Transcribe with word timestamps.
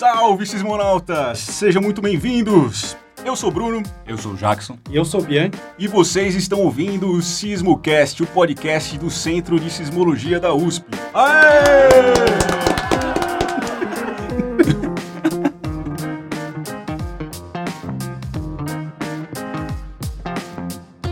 Salve, 0.00 0.46
sismonautas! 0.46 1.40
Sejam 1.40 1.82
muito 1.82 2.00
bem-vindos! 2.00 2.96
Eu 3.22 3.36
sou 3.36 3.50
Bruno. 3.50 3.82
Eu 4.06 4.16
sou 4.16 4.32
o 4.32 4.34
Jackson. 4.34 4.78
E 4.88 4.96
eu 4.96 5.04
sou 5.04 5.20
o 5.20 5.22
Bianchi. 5.22 5.60
E 5.78 5.86
vocês 5.86 6.34
estão 6.34 6.60
ouvindo 6.60 7.12
o 7.12 7.20
Sismocast, 7.20 8.22
o 8.22 8.26
podcast 8.26 8.96
do 8.96 9.10
Centro 9.10 9.60
de 9.60 9.68
Sismologia 9.68 10.40
da 10.40 10.54
USP. 10.54 10.86
Aê! 11.12 11.90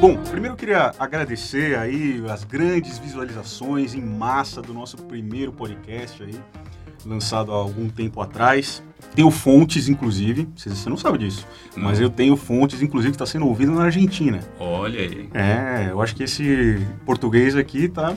Bom, 0.01 0.17
primeiro 0.31 0.55
eu 0.55 0.57
queria 0.57 0.95
agradecer 0.99 1.79
aí 1.79 2.25
as 2.27 2.43
grandes 2.43 2.97
visualizações 2.99 3.93
em 3.93 4.01
massa 4.01 4.63
do 4.63 4.73
nosso 4.73 4.97
primeiro 4.97 5.53
podcast 5.53 6.23
aí, 6.23 6.41
lançado 7.05 7.53
há 7.53 7.57
algum 7.57 7.89
tempo 7.89 8.21
atrás. 8.21 8.83
Tenho 9.15 9.31
fontes, 9.31 9.89
inclusive, 9.89 10.49
você 10.55 10.89
não 10.89 10.97
sabe 10.97 11.19
disso, 11.19 11.47
não. 11.77 11.85
mas 11.85 12.01
eu 12.01 12.11
tenho 12.11 12.37
fontes, 12.37 12.83
inclusive, 12.83 13.13
que 13.13 13.17
está 13.17 13.27
sendo 13.27 13.47
ouvido 13.47 13.73
na 13.73 13.85
Argentina. 13.85 14.41
Olha 14.59 15.01
aí. 15.01 15.29
É, 15.33 15.89
eu 15.91 16.01
acho 16.03 16.15
que 16.15 16.25
esse 16.25 16.79
português 17.07 17.57
aqui 17.57 17.89
tá 17.89 18.15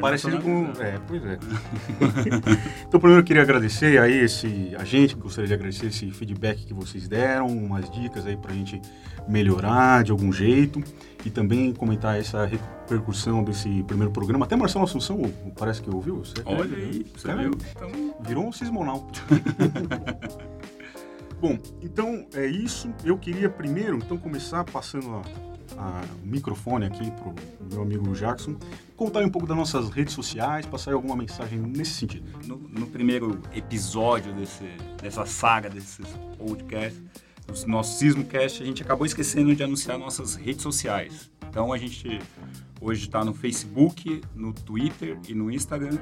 parecido 0.00 0.40
com... 0.40 0.72
É, 0.80 0.98
pois 1.06 1.24
é. 1.24 1.38
então, 2.86 2.98
primeiro 2.98 3.20
eu 3.20 3.24
queria 3.24 3.42
agradecer 3.42 3.98
aí 3.98 4.18
esse 4.18 4.74
a 4.78 4.84
gente, 4.84 5.14
gostaria 5.14 5.48
de 5.48 5.54
agradecer 5.54 5.86
esse 5.86 6.10
feedback 6.10 6.66
que 6.66 6.74
vocês 6.74 7.08
deram, 7.08 7.46
umas 7.46 7.88
dicas 7.90 8.26
aí 8.26 8.36
pra 8.36 8.52
gente 8.52 8.80
melhorar 9.28 10.02
de 10.02 10.10
algum 10.10 10.32
jeito 10.32 10.82
e 11.24 11.30
também 11.30 11.72
comentar 11.72 12.18
essa 12.18 12.44
repercussão 12.44 13.44
desse 13.44 13.82
primeiro 13.84 14.12
programa. 14.12 14.44
Até 14.44 14.56
Marcelo 14.56 14.84
Assunção 14.84 15.20
parece 15.56 15.80
que 15.82 15.90
ouviu. 15.90 16.18
Você 16.18 16.34
Olha 16.44 16.76
aí, 16.76 17.06
você 17.16 17.34
viu? 17.34 17.52
Então... 17.70 18.14
Virou 18.20 18.46
um 18.46 18.52
sismonauta. 18.52 19.20
Bom, 21.40 21.58
então 21.80 22.24
é 22.34 22.46
isso. 22.46 22.88
Eu 23.04 23.18
queria 23.18 23.50
primeiro 23.50 23.96
então 23.96 24.16
começar 24.16 24.62
passando 24.64 25.10
a, 25.10 25.22
a, 25.76 26.02
o 26.22 26.26
microfone 26.26 26.86
aqui 26.86 27.10
para 27.10 27.28
o 27.30 27.34
meu 27.68 27.82
amigo 27.82 28.12
Jackson, 28.14 28.54
contar 28.96 29.24
um 29.24 29.28
pouco 29.28 29.48
das 29.48 29.56
nossas 29.56 29.90
redes 29.90 30.14
sociais, 30.14 30.66
passar 30.66 30.92
alguma 30.92 31.16
mensagem 31.16 31.58
nesse 31.58 31.94
sentido. 31.94 32.24
No, 32.46 32.56
no 32.56 32.86
primeiro 32.86 33.40
episódio 33.52 34.32
desse, 34.34 34.70
dessa 35.02 35.26
saga 35.26 35.68
desses 35.68 36.06
podcasts, 36.38 37.02
no 37.60 37.68
nosso 37.68 37.98
Sismocast, 37.98 38.62
a 38.62 38.66
gente 38.66 38.82
acabou 38.82 39.04
esquecendo 39.04 39.54
de 39.54 39.62
anunciar 39.62 39.98
nossas 39.98 40.34
redes 40.34 40.62
sociais. 40.62 41.30
Então 41.48 41.72
a 41.72 41.76
gente 41.76 42.18
hoje 42.80 43.04
está 43.04 43.22
no 43.22 43.34
Facebook, 43.34 44.22
no 44.34 44.54
Twitter 44.54 45.18
e 45.28 45.34
no 45.34 45.50
Instagram, 45.50 45.98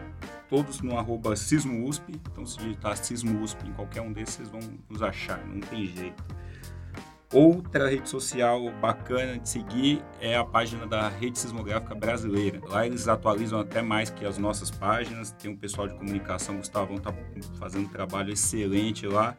todos 0.49 0.81
no 0.81 0.97
arroba 0.97 1.35
SismoUSP. 1.35 2.21
Então 2.31 2.47
se 2.47 2.57
digitar 2.59 2.97
SismoUSP 2.97 3.69
em 3.69 3.73
qualquer 3.73 4.01
um 4.01 4.13
desses, 4.13 4.37
vocês 4.37 4.49
vão 4.49 4.61
nos 4.89 5.03
achar, 5.03 5.45
não 5.45 5.61
tem 5.61 5.87
jeito. 5.87 6.23
Outra 7.33 7.89
rede 7.89 8.09
social 8.09 8.73
bacana 8.81 9.39
de 9.39 9.49
seguir 9.49 10.03
é 10.21 10.37
a 10.37 10.45
página 10.45 10.85
da 10.85 11.09
Rede 11.09 11.39
Sismográfica 11.39 11.95
Brasileira. 11.95 12.61
Lá 12.65 12.85
eles 12.85 13.07
atualizam 13.07 13.61
até 13.61 13.81
mais 13.81 14.11
que 14.11 14.27
as 14.27 14.37
nossas 14.37 14.69
páginas. 14.69 15.31
Tem 15.31 15.49
um 15.49 15.57
pessoal 15.57 15.87
de 15.87 15.95
comunicação, 15.95 16.57
Gustavão 16.57 16.97
está 16.97 17.15
fazendo 17.57 17.85
um 17.85 17.89
trabalho 17.89 18.33
excelente 18.33 19.07
lá. 19.07 19.37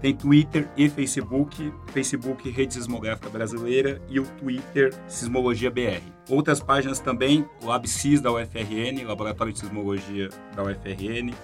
Tem 0.00 0.14
Twitter 0.14 0.68
e 0.76 0.88
Facebook, 0.88 1.72
Facebook 1.88 2.48
Rede 2.48 2.74
Sismográfica 2.74 3.28
Brasileira 3.28 4.00
e 4.08 4.20
o 4.20 4.24
Twitter 4.24 4.94
Sismologia 5.08 5.70
BR. 5.70 6.02
Outras 6.30 6.60
páginas 6.60 7.00
também, 7.00 7.44
o 7.62 7.66
LabSis 7.66 8.20
da 8.20 8.32
UFRN, 8.32 9.04
Laboratório 9.04 9.52
de 9.52 9.58
Sismologia 9.58 10.28
da 10.54 10.62
UFRN, 10.62 11.34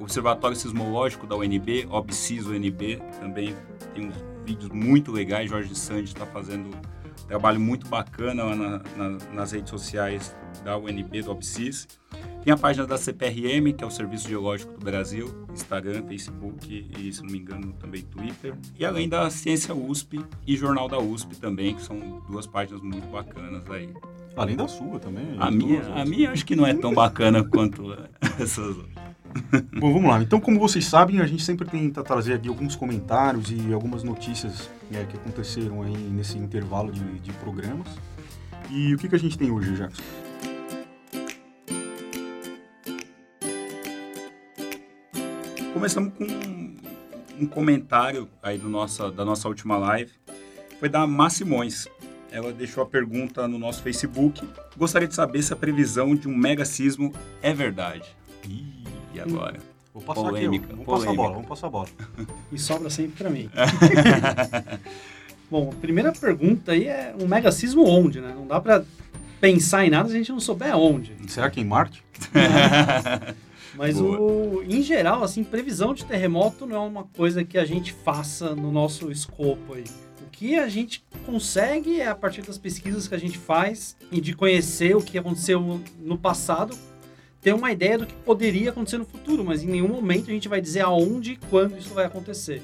Observatório 0.00 0.56
Sismológico 0.56 1.26
da 1.26 1.36
UNB, 1.36 1.86
OBSIS 1.90 2.46
UNB, 2.46 3.02
também 3.20 3.54
tem 3.94 4.08
uns 4.08 4.24
vídeos 4.44 4.70
muito 4.70 5.10
legais. 5.10 5.50
Jorge 5.50 5.74
Sandes 5.74 6.10
está 6.10 6.24
fazendo 6.24 6.68
um 6.68 7.26
trabalho 7.26 7.58
muito 7.58 7.88
bacana 7.88 8.54
na, 8.54 8.78
na, 8.96 9.18
nas 9.34 9.52
redes 9.52 9.70
sociais 9.70 10.36
da 10.64 10.78
UNB, 10.78 11.22
do 11.22 11.32
OBSIS. 11.32 11.88
Tem 12.48 12.54
a 12.54 12.56
página 12.56 12.86
da 12.86 12.96
CPRM, 12.96 13.74
que 13.74 13.84
é 13.84 13.86
o 13.86 13.90
Serviço 13.90 14.26
Geológico 14.26 14.72
do 14.72 14.82
Brasil, 14.82 15.46
Instagram, 15.52 16.02
Facebook 16.04 16.86
e, 16.98 17.12
se 17.12 17.22
não 17.22 17.30
me 17.30 17.40
engano, 17.40 17.74
também 17.74 18.00
Twitter. 18.00 18.54
E 18.78 18.86
além 18.86 19.06
da 19.06 19.28
Ciência 19.28 19.74
USP 19.74 20.24
e 20.46 20.56
Jornal 20.56 20.88
da 20.88 20.98
USP 20.98 21.36
também, 21.36 21.74
que 21.74 21.82
são 21.82 22.22
duas 22.26 22.46
páginas 22.46 22.80
muito 22.80 23.06
bacanas 23.08 23.70
aí. 23.70 23.90
Além 24.34 24.56
da 24.56 24.66
sua 24.66 24.98
também. 24.98 25.36
A 25.38 25.50
minha, 25.50 25.82
a 25.88 26.06
minha 26.06 26.30
acho 26.30 26.46
que 26.46 26.56
não 26.56 26.66
é 26.66 26.72
tão 26.72 26.94
bacana 26.94 27.44
quanto 27.44 27.94
essas. 28.40 28.76
Bom, 29.78 29.92
vamos 29.92 30.08
lá. 30.08 30.22
Então, 30.22 30.40
como 30.40 30.58
vocês 30.58 30.86
sabem, 30.86 31.20
a 31.20 31.26
gente 31.26 31.42
sempre 31.42 31.68
tenta 31.68 32.02
trazer 32.02 32.32
aqui 32.32 32.48
alguns 32.48 32.74
comentários 32.74 33.50
e 33.50 33.74
algumas 33.74 34.02
notícias 34.02 34.70
é, 34.90 35.04
que 35.04 35.18
aconteceram 35.18 35.82
aí 35.82 35.94
nesse 35.94 36.38
intervalo 36.38 36.90
de, 36.90 37.04
de 37.18 37.30
programas. 37.34 37.88
E 38.70 38.94
o 38.94 38.96
que, 38.96 39.06
que 39.06 39.14
a 39.14 39.18
gente 39.18 39.36
tem 39.36 39.50
hoje, 39.50 39.76
Jackson? 39.76 40.27
Começamos 45.72 46.12
com 46.14 46.24
um 47.40 47.46
comentário 47.46 48.28
aí 48.42 48.58
do 48.58 48.68
nossa, 48.68 49.10
da 49.10 49.24
nossa 49.24 49.48
última 49.48 49.76
live. 49.76 50.12
Foi 50.80 50.88
da 50.88 51.06
Massimões. 51.06 51.86
Ela 52.30 52.52
deixou 52.52 52.82
a 52.82 52.86
pergunta 52.86 53.46
no 53.48 53.58
nosso 53.58 53.82
Facebook. 53.82 54.46
Gostaria 54.76 55.08
de 55.08 55.14
saber 55.14 55.42
se 55.42 55.52
a 55.52 55.56
previsão 55.56 56.14
de 56.14 56.28
um 56.28 56.36
mega 56.36 56.64
sismo 56.64 57.12
é 57.42 57.52
verdade. 57.52 58.16
Ih, 58.44 58.84
e 59.14 59.20
agora? 59.20 59.58
Vou 59.94 60.02
passar 60.02 60.20
polêmica, 60.20 60.66
aqui, 60.66 60.72
vamos 60.74 60.84
polêmica. 60.84 61.06
passar 61.06 61.10
a 61.10 61.16
bola, 61.16 61.34
vamos 61.34 61.48
passar 61.48 61.66
a 61.66 61.70
bola. 61.70 61.88
E 62.52 62.58
sobra 62.58 62.90
sempre 62.90 63.16
para 63.16 63.30
mim. 63.30 63.50
Bom, 65.50 65.70
a 65.72 65.80
primeira 65.80 66.12
pergunta 66.12 66.72
aí 66.72 66.86
é 66.86 67.14
um 67.18 67.26
mega 67.26 67.50
sismo 67.50 67.84
onde, 67.86 68.20
né? 68.20 68.32
Não 68.36 68.46
dá 68.46 68.60
para 68.60 68.84
pensar 69.40 69.86
em 69.86 69.90
nada 69.90 70.08
se 70.08 70.14
a 70.14 70.18
gente 70.18 70.30
não 70.30 70.40
souber 70.40 70.76
onde. 70.76 71.16
Será 71.26 71.50
que 71.50 71.60
em 71.60 71.64
Marte? 71.64 72.04
Mas 73.78 74.00
o, 74.00 74.60
em 74.68 74.82
geral, 74.82 75.22
assim, 75.22 75.44
previsão 75.44 75.94
de 75.94 76.04
terremoto 76.04 76.66
não 76.66 76.74
é 76.74 76.80
uma 76.80 77.04
coisa 77.04 77.44
que 77.44 77.56
a 77.56 77.64
gente 77.64 77.92
faça 77.92 78.52
no 78.52 78.72
nosso 78.72 79.08
escopo 79.08 79.74
aí. 79.74 79.84
O 80.20 80.30
que 80.32 80.56
a 80.56 80.68
gente 80.68 81.06
consegue 81.24 82.00
é 82.00 82.08
a 82.08 82.14
partir 82.14 82.42
das 82.42 82.58
pesquisas 82.58 83.06
que 83.06 83.14
a 83.14 83.18
gente 83.18 83.38
faz 83.38 83.96
e 84.10 84.20
de 84.20 84.34
conhecer 84.34 84.96
o 84.96 85.00
que 85.00 85.16
aconteceu 85.16 85.80
no 86.00 86.18
passado, 86.18 86.76
ter 87.40 87.54
uma 87.54 87.70
ideia 87.70 87.98
do 87.98 88.04
que 88.04 88.14
poderia 88.14 88.70
acontecer 88.70 88.98
no 88.98 89.04
futuro, 89.04 89.44
mas 89.44 89.62
em 89.62 89.68
nenhum 89.68 89.88
momento 89.88 90.28
a 90.28 90.32
gente 90.32 90.48
vai 90.48 90.60
dizer 90.60 90.80
aonde 90.80 91.34
e 91.34 91.36
quando 91.48 91.78
isso 91.78 91.94
vai 91.94 92.04
acontecer. 92.04 92.60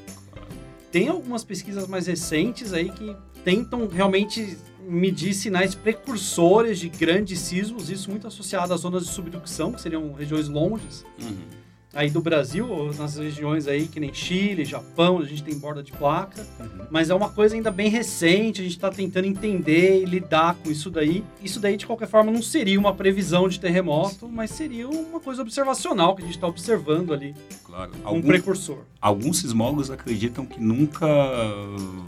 Tem 0.90 1.08
algumas 1.08 1.44
pesquisas 1.44 1.86
mais 1.86 2.08
recentes 2.08 2.72
aí 2.72 2.90
que 2.90 3.16
tentam 3.44 3.86
realmente 3.86 4.58
medir 4.86 5.34
sinais 5.34 5.74
precursores 5.74 6.78
de 6.78 6.88
grandes 6.88 7.40
sismos, 7.40 7.90
isso 7.90 8.10
muito 8.10 8.26
associado 8.26 8.72
às 8.72 8.80
zonas 8.80 9.04
de 9.06 9.12
subducção, 9.12 9.72
que 9.72 9.80
seriam 9.80 10.12
regiões 10.12 10.48
longes. 10.48 11.04
Uhum 11.20 11.63
aí 11.94 12.10
do 12.10 12.20
Brasil, 12.20 12.68
ou 12.68 12.92
nas 12.94 13.16
regiões 13.16 13.66
aí 13.66 13.86
que 13.86 14.00
nem 14.00 14.12
Chile, 14.12 14.64
Japão, 14.64 15.18
a 15.18 15.24
gente 15.24 15.42
tem 15.42 15.58
borda 15.58 15.82
de 15.82 15.92
placa, 15.92 16.46
uhum. 16.60 16.86
mas 16.90 17.10
é 17.10 17.14
uma 17.14 17.28
coisa 17.28 17.54
ainda 17.54 17.70
bem 17.70 17.88
recente, 17.88 18.60
a 18.60 18.64
gente 18.64 18.76
está 18.76 18.90
tentando 18.90 19.26
entender 19.26 20.02
e 20.02 20.04
lidar 20.04 20.56
com 20.56 20.70
isso 20.70 20.90
daí. 20.90 21.24
Isso 21.42 21.60
daí, 21.60 21.76
de 21.76 21.86
qualquer 21.86 22.08
forma, 22.08 22.30
não 22.30 22.42
seria 22.42 22.78
uma 22.78 22.94
previsão 22.94 23.48
de 23.48 23.60
terremoto, 23.60 24.28
mas 24.28 24.50
seria 24.50 24.88
uma 24.88 25.20
coisa 25.20 25.42
observacional 25.42 26.14
que 26.14 26.22
a 26.22 26.26
gente 26.26 26.36
está 26.36 26.46
observando 26.46 27.12
ali. 27.12 27.34
Claro. 27.64 27.92
Um 28.04 28.08
Algum, 28.08 28.22
precursor. 28.22 28.78
Alguns 29.00 29.38
sismólogos 29.38 29.90
acreditam 29.90 30.46
que 30.46 30.60
nunca 30.60 31.06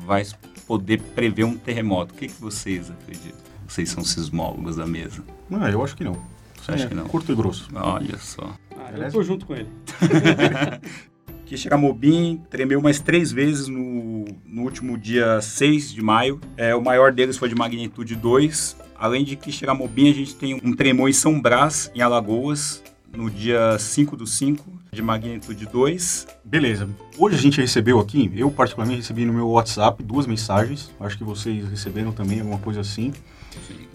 vai 0.04 0.24
poder 0.66 1.00
prever 1.00 1.44
um 1.44 1.56
terremoto. 1.56 2.15
O 2.15 2.18
que, 2.18 2.28
que 2.28 2.41
vocês 2.41 2.91
acreditam? 2.91 3.47
Vocês 3.66 3.88
são 3.88 4.04
sismólogos 4.04 4.77
da 4.77 4.86
mesa. 4.86 5.22
Não, 5.50 5.66
eu 5.68 5.83
acho 5.83 5.97
que 5.97 6.04
não. 6.04 6.16
Você 6.60 6.72
acha 6.72 6.84
é, 6.84 6.88
que 6.88 6.94
não? 6.94 7.06
Curto 7.06 7.33
e 7.33 7.34
grosso. 7.34 7.68
Olha 7.74 8.18
só. 8.18 8.54
Ah, 8.86 8.98
eu 8.98 9.10
tô 9.10 9.22
junto 9.22 9.47
com 9.47 9.54
ele. 9.54 9.68
Quixeramobim 11.47 12.42
tremeu 12.50 12.83
mais 12.83 12.98
três 12.98 13.30
vezes 13.30 13.68
no, 13.68 14.24
no 14.44 14.62
último 14.62 14.98
dia 14.98 15.41
6 15.41 15.92
de 15.92 16.03
maio. 16.03 16.41
É, 16.56 16.74
o 16.74 16.83
maior 16.83 17.12
deles 17.12 17.36
foi 17.36 17.48
de 17.48 17.54
magnitude 17.54 18.16
2. 18.16 18.77
Além 18.98 19.24
de 19.24 19.36
Quixeramobim, 19.36 20.10
a 20.10 20.15
gente 20.15 20.34
tem 20.34 20.54
um 20.54 20.74
tremor 20.74 21.09
em 21.09 21.12
São 21.12 21.41
Brás, 21.41 21.91
em 21.94 22.00
Alagoas, 22.00 22.83
no 23.15 23.30
dia 23.30 23.78
5 23.78 24.16
do 24.16 24.27
5, 24.27 24.65
de 24.91 25.03
magnitude 25.03 25.66
2. 25.66 26.27
Beleza. 26.44 26.88
Hoje 27.16 27.36
a 27.36 27.41
gente 27.41 27.60
recebeu 27.60 28.00
aqui, 28.00 28.30
eu 28.34 28.50
particularmente 28.50 29.00
recebi 29.00 29.24
no 29.24 29.33
meu 29.33 29.48
WhatsApp 29.50 30.03
duas 30.03 30.27
mensagens. 30.27 30.91
Acho 30.98 31.16
que 31.16 31.24
vocês 31.24 31.68
receberam 31.68 32.10
também 32.10 32.41
alguma 32.41 32.59
coisa 32.59 32.80
assim. 32.80 33.12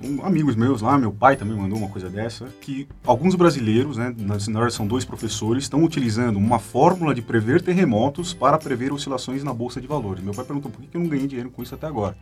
Um, 0.04 0.26
amigos 0.26 0.56
meus 0.56 0.82
lá, 0.82 0.98
meu 0.98 1.12
pai 1.12 1.36
também 1.36 1.56
mandou 1.56 1.78
uma 1.78 1.90
coisa 1.90 2.10
dessa, 2.10 2.48
que 2.60 2.88
alguns 3.06 3.36
brasileiros, 3.36 3.98
né, 3.98 4.14
na 4.18 4.36
verdade 4.38 4.74
são 4.74 4.88
dois 4.88 5.06
professores, 5.06 5.64
estão 5.64 5.84
utilizando 5.84 6.38
uma 6.38 6.58
fórmula 6.58 7.14
de 7.14 7.22
prever 7.22 7.62
terremotos 7.62 8.34
para 8.34 8.58
prever 8.58 8.92
oscilações 8.92 9.44
na 9.44 9.54
bolsa 9.54 9.80
de 9.80 9.86
valores. 9.86 10.24
Meu 10.24 10.34
pai 10.34 10.44
perguntou 10.44 10.72
por 10.72 10.82
que 10.82 10.98
eu 10.98 11.02
não 11.02 11.08
ganhei 11.08 11.28
dinheiro 11.28 11.52
com 11.52 11.62
isso 11.62 11.76
até 11.76 11.86
agora. 11.86 12.18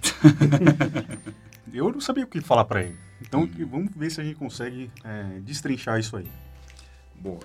eu 1.74 1.92
não 1.92 2.02
sabia 2.02 2.26
o 2.26 2.28
que 2.28 2.42
falar 2.42 2.66
para 2.66 2.84
ele. 2.84 2.98
Então 3.22 3.50
vamos 3.70 3.92
ver 3.96 4.12
se 4.12 4.20
a 4.20 4.24
gente 4.24 4.36
consegue 4.36 4.92
é, 5.04 5.40
destrinchar 5.40 6.00
isso 6.00 6.18
aí. 6.18 6.28
Boa. 7.16 7.40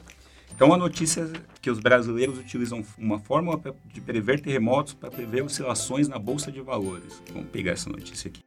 Então 0.55 0.73
a 0.73 0.77
notícia 0.77 1.23
é 1.23 1.41
que 1.61 1.71
os 1.71 1.81
brasileiros 1.81 2.39
utilizam 2.39 2.85
uma 2.97 3.19
fórmula 3.19 3.61
de 3.93 4.01
prever 4.01 4.41
terremotos 4.41 4.95
para 4.95 5.11
prever 5.11 5.43
oscilações 5.43 6.09
na 6.09 6.19
bolsa 6.19 6.53
de 6.53 6.61
valores. 6.61 7.21
Vamos 7.33 7.51
pegar 7.51 7.73
essa 7.73 7.91
notícia 7.91 8.29
aqui. 8.29 8.41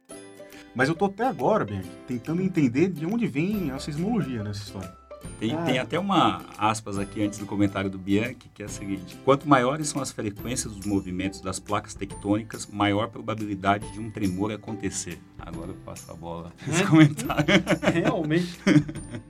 Mas 0.78 0.88
eu 0.88 0.94
tô 0.94 1.06
até 1.06 1.26
agora, 1.26 1.64
bem, 1.64 1.82
tentando 2.06 2.40
entender 2.40 2.86
de 2.86 3.04
onde 3.04 3.26
vem 3.26 3.72
a 3.72 3.80
sismologia 3.80 4.44
nessa 4.44 4.62
história. 4.62 4.96
Tem, 5.40 5.52
ah. 5.52 5.62
tem, 5.64 5.78
até 5.80 5.98
uma 5.98 6.44
aspas 6.56 7.00
aqui 7.00 7.20
antes 7.20 7.40
do 7.40 7.46
comentário 7.46 7.90
do 7.90 7.98
Bianchi, 7.98 8.48
que 8.54 8.62
é 8.62 8.66
a 8.66 8.68
seguinte: 8.68 9.18
quanto 9.24 9.48
maiores 9.48 9.88
são 9.88 10.00
as 10.00 10.12
frequências 10.12 10.72
dos 10.72 10.86
movimentos 10.86 11.40
das 11.40 11.58
placas 11.58 11.94
tectônicas, 11.94 12.64
maior 12.64 13.06
a 13.06 13.08
probabilidade 13.08 13.90
de 13.92 13.98
um 13.98 14.08
tremor 14.08 14.52
acontecer. 14.52 15.18
Agora 15.38 15.70
eu 15.70 15.76
passo 15.84 16.10
a 16.10 16.14
bola 16.14 16.52
para 16.58 16.72
esse 16.72 16.84
comentário. 16.84 17.46
Realmente. 17.92 18.58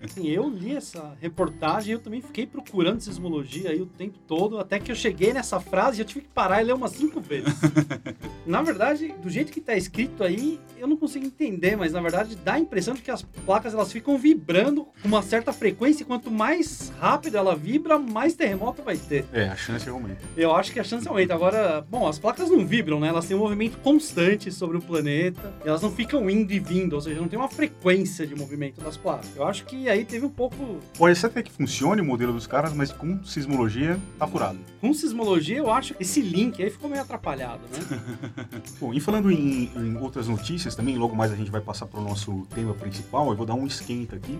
Assim, 0.02 0.26
eu 0.28 0.48
li 0.48 0.74
essa 0.74 1.16
reportagem 1.20 1.90
e 1.90 1.92
eu 1.92 2.00
também 2.00 2.20
fiquei 2.20 2.46
procurando 2.46 3.00
sismologia 3.00 3.70
aí 3.70 3.80
o 3.80 3.86
tempo 3.86 4.18
todo, 4.26 4.58
até 4.58 4.78
que 4.78 4.90
eu 4.90 4.96
cheguei 4.96 5.32
nessa 5.32 5.60
frase 5.60 5.98
e 5.98 6.00
eu 6.00 6.06
tive 6.06 6.22
que 6.22 6.28
parar 6.28 6.60
e 6.60 6.64
ler 6.64 6.74
umas 6.74 6.92
cinco 6.92 7.20
vezes. 7.20 7.54
na 8.46 8.62
verdade, 8.62 9.14
do 9.22 9.28
jeito 9.28 9.52
que 9.52 9.60
está 9.60 9.76
escrito 9.76 10.24
aí, 10.24 10.58
eu 10.78 10.86
não 10.86 10.96
consigo 10.96 11.26
entender, 11.26 11.76
mas 11.76 11.92
na 11.92 12.00
verdade 12.00 12.36
dá 12.36 12.54
a 12.54 12.58
impressão 12.58 12.94
de 12.94 13.02
que 13.02 13.10
as 13.10 13.22
placas 13.22 13.74
elas 13.74 13.92
ficam 13.92 14.16
vibrando 14.18 14.86
com 15.02 15.08
uma 15.08 15.22
certa 15.22 15.52
frequência 15.52 16.02
e 16.02 16.06
quanto 16.06 16.30
mais 16.30 16.92
rápido 16.98 17.36
ela 17.36 17.54
vibra, 17.54 17.98
mais 17.98 18.34
terremoto 18.34 18.82
vai 18.82 18.96
ter. 18.96 19.24
É, 19.32 19.48
a 19.48 19.56
chance 19.56 19.88
aumenta. 19.88 20.20
Eu 20.36 20.54
acho 20.54 20.72
que 20.72 20.80
a 20.80 20.84
chance 20.84 21.06
aumenta. 21.06 21.34
Agora, 21.34 21.84
bom, 21.88 22.08
as 22.08 22.18
placas 22.18 22.50
não 22.50 22.64
vibram, 22.66 22.98
né? 22.98 23.08
Elas 23.08 23.26
têm 23.26 23.36
um 23.36 23.40
movimento 23.40 23.78
constante 23.78 24.50
sobre 24.50 24.76
o 24.78 24.80
planeta. 24.80 25.52
elas 25.64 25.82
não 25.82 25.90
ficam 25.98 26.30
indo 26.30 26.52
e 26.52 26.60
vindo, 26.60 26.92
ou 26.92 27.00
seja, 27.00 27.20
não 27.20 27.26
tem 27.26 27.36
uma 27.36 27.48
frequência 27.48 28.24
de 28.24 28.32
movimento 28.32 28.80
das 28.80 28.96
placas. 28.96 29.34
Eu 29.34 29.44
acho 29.44 29.64
que 29.64 29.88
aí 29.88 30.04
teve 30.04 30.24
um 30.24 30.30
pouco. 30.30 30.78
Pode 30.96 31.18
ser 31.18 31.26
até 31.26 31.42
que 31.42 31.50
funcione 31.50 32.00
o 32.00 32.04
modelo 32.04 32.32
dos 32.32 32.46
caras, 32.46 32.72
mas 32.72 32.92
com 32.92 33.20
sismologia 33.24 33.98
tá 34.16 34.24
furado. 34.24 34.60
Com 34.80 34.94
sismologia, 34.94 35.58
eu 35.58 35.72
acho 35.72 35.94
que 35.94 36.04
esse 36.04 36.20
link 36.20 36.62
aí 36.62 36.70
ficou 36.70 36.88
meio 36.88 37.02
atrapalhado, 37.02 37.62
né? 37.72 38.00
Bom, 38.78 38.94
e 38.94 39.00
falando 39.00 39.28
em, 39.28 39.72
em 39.74 39.96
outras 39.96 40.28
notícias 40.28 40.76
também, 40.76 40.96
logo 40.96 41.16
mais 41.16 41.32
a 41.32 41.34
gente 41.34 41.50
vai 41.50 41.60
passar 41.60 41.86
para 41.86 41.98
o 41.98 42.04
nosso 42.04 42.46
tema 42.54 42.74
principal, 42.74 43.28
eu 43.30 43.36
vou 43.36 43.44
dar 43.44 43.54
um 43.54 43.66
esquenta 43.66 44.14
aqui. 44.14 44.38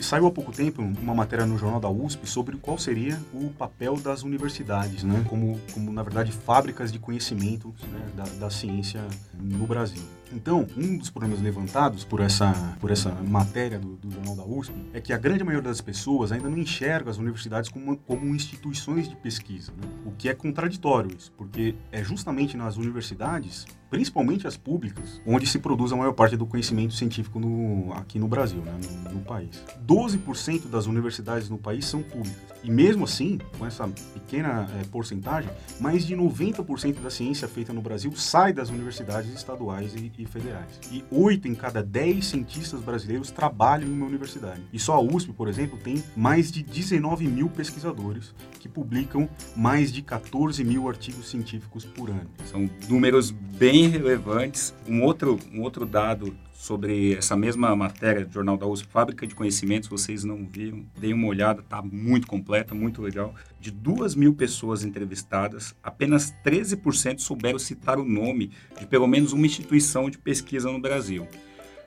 Saiu 0.00 0.26
há 0.26 0.30
pouco 0.30 0.52
tempo 0.52 0.82
uma 0.82 1.14
matéria 1.14 1.46
no 1.46 1.56
jornal 1.56 1.80
da 1.80 1.88
USP 1.88 2.28
sobre 2.28 2.58
qual 2.58 2.76
seria 2.76 3.18
o 3.32 3.48
papel 3.48 3.96
das 3.96 4.22
universidades, 4.22 5.02
né? 5.02 5.24
Como, 5.26 5.58
como 5.72 5.90
na 5.90 6.02
verdade, 6.02 6.30
fábricas 6.30 6.92
de 6.92 6.98
conhecimento 6.98 7.74
né? 7.90 8.06
da, 8.14 8.24
da 8.38 8.50
ciência 8.50 9.02
no 9.38 9.66
Brasil. 9.66 10.19
Então, 10.32 10.66
um 10.76 10.96
dos 10.96 11.10
problemas 11.10 11.40
levantados 11.40 12.04
por 12.04 12.20
essa, 12.20 12.52
por 12.80 12.90
essa 12.90 13.10
matéria 13.10 13.78
do, 13.78 13.96
do, 13.96 14.10
jornal 14.10 14.36
da 14.36 14.44
USP 14.44 14.74
é 14.92 15.00
que 15.00 15.12
a 15.12 15.18
grande 15.18 15.42
maioria 15.42 15.68
das 15.68 15.80
pessoas 15.80 16.30
ainda 16.30 16.48
não 16.48 16.58
enxerga 16.58 17.10
as 17.10 17.18
universidades 17.18 17.68
como, 17.68 17.96
como 17.96 18.34
instituições 18.34 19.08
de 19.08 19.16
pesquisa, 19.16 19.72
né? 19.72 19.88
o 20.06 20.12
que 20.12 20.28
é 20.28 20.34
contraditório 20.34 21.10
isso, 21.16 21.32
porque 21.32 21.74
é 21.90 22.02
justamente 22.04 22.56
nas 22.56 22.76
universidades 22.76 23.66
principalmente 23.90 24.46
as 24.46 24.56
públicas, 24.56 25.20
onde 25.26 25.46
se 25.46 25.58
produz 25.58 25.92
a 25.92 25.96
maior 25.96 26.12
parte 26.12 26.36
do 26.36 26.46
conhecimento 26.46 26.94
científico 26.94 27.40
no, 27.40 27.92
aqui 27.94 28.18
no 28.18 28.28
Brasil, 28.28 28.62
né, 28.62 28.78
no, 29.04 29.14
no, 29.14 29.20
país. 29.20 29.62
12% 29.86 30.68
das 30.68 30.86
universidades 30.86 31.50
no 31.50 31.58
país 31.58 31.84
são 31.84 32.00
públicas. 32.00 32.38
E 32.62 32.70
mesmo 32.70 33.04
assim, 33.04 33.38
com 33.58 33.66
essa 33.66 33.88
pequena 34.14 34.68
é, 34.80 34.84
porcentagem, 34.84 35.50
mais 35.80 36.06
de 36.06 36.14
90% 36.14 37.00
da 37.00 37.10
ciência 37.10 37.48
feita 37.48 37.72
no 37.72 37.82
Brasil 37.82 38.12
sai 38.14 38.52
das 38.52 38.68
universidades 38.68 39.32
estaduais 39.34 39.94
e, 39.94 40.12
e 40.16 40.26
federais. 40.26 40.78
E 40.92 41.02
8 41.10 41.48
em 41.48 41.54
cada 41.54 41.82
10 41.82 42.24
cientistas 42.24 42.80
brasileiros 42.80 43.30
trabalham 43.30 43.88
em 43.88 43.92
uma 43.92 44.06
universidade. 44.06 44.62
E 44.72 44.78
só 44.78 44.94
a 44.94 45.00
USP, 45.00 45.32
por 45.32 45.48
exemplo, 45.48 45.78
tem 45.78 46.02
mais 46.14 46.52
de 46.52 46.62
19 46.62 47.26
mil 47.26 47.48
pesquisadores 47.48 48.34
que 48.60 48.68
publicam 48.68 49.28
mais 49.56 49.90
de 49.90 50.02
14 50.02 50.62
mil 50.62 50.88
artigos 50.88 51.28
científicos 51.28 51.84
por 51.84 52.10
ano. 52.10 52.28
São 52.44 52.68
números 52.88 53.30
bem 53.30 53.79
relevantes. 53.88 54.74
Um 54.86 55.02
outro, 55.02 55.38
um 55.52 55.62
outro 55.62 55.86
dado 55.86 56.36
sobre 56.60 57.14
essa 57.14 57.34
mesma 57.34 57.74
matéria 57.74 58.26
do 58.26 58.32
Jornal 58.32 58.56
da 58.56 58.66
USP, 58.66 58.86
Fábrica 58.92 59.26
de 59.26 59.34
Conhecimentos, 59.34 59.88
vocês 59.88 60.24
não 60.24 60.46
viram, 60.46 60.84
deem 60.98 61.14
uma 61.14 61.26
olhada, 61.26 61.62
tá 61.62 61.80
muito 61.80 62.26
completa, 62.26 62.74
muito 62.74 63.00
legal. 63.00 63.34
De 63.58 63.70
duas 63.70 64.14
mil 64.14 64.34
pessoas 64.34 64.84
entrevistadas, 64.84 65.74
apenas 65.82 66.34
13% 66.44 67.20
souberam 67.20 67.58
citar 67.58 67.98
o 67.98 68.04
nome 68.04 68.50
de 68.78 68.86
pelo 68.86 69.06
menos 69.06 69.32
uma 69.32 69.46
instituição 69.46 70.10
de 70.10 70.18
pesquisa 70.18 70.70
no 70.70 70.78
Brasil. 70.78 71.26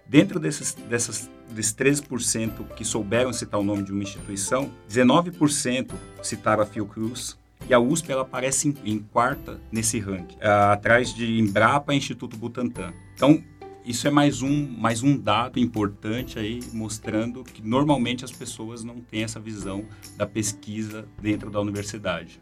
Dentro 0.07 0.39
desses, 0.39 0.73
dessas, 0.73 1.29
desses 1.51 1.73
13% 1.75 2.73
que 2.75 2.83
souberam 2.83 3.31
citar 3.31 3.59
o 3.59 3.63
nome 3.63 3.83
de 3.83 3.91
uma 3.91 4.01
instituição, 4.01 4.71
19% 4.89 5.93
citaram 6.23 6.63
a 6.63 6.65
Fiocruz, 6.65 7.37
e 7.69 7.73
a 7.73 7.79
USP 7.79 8.11
ela 8.11 8.21
aparece 8.21 8.69
em, 8.69 8.93
em 8.93 8.99
quarta 8.99 9.59
nesse 9.71 9.99
ranking, 9.99 10.35
uh, 10.35 10.71
atrás 10.71 11.13
de 11.13 11.39
Embrapa 11.39 11.93
e 11.93 11.97
Instituto 11.97 12.37
Butantan. 12.37 12.93
Então, 13.15 13.43
isso 13.85 14.07
é 14.07 14.11
mais 14.11 14.41
um, 14.41 14.67
mais 14.77 15.03
um 15.03 15.17
dado 15.17 15.59
importante 15.59 16.39
aí, 16.39 16.61
mostrando 16.71 17.43
que 17.43 17.61
normalmente 17.61 18.23
as 18.23 18.31
pessoas 18.31 18.83
não 18.83 19.01
têm 19.01 19.23
essa 19.23 19.39
visão 19.39 19.83
da 20.15 20.25
pesquisa 20.25 21.05
dentro 21.21 21.49
da 21.49 21.59
universidade. 21.59 22.39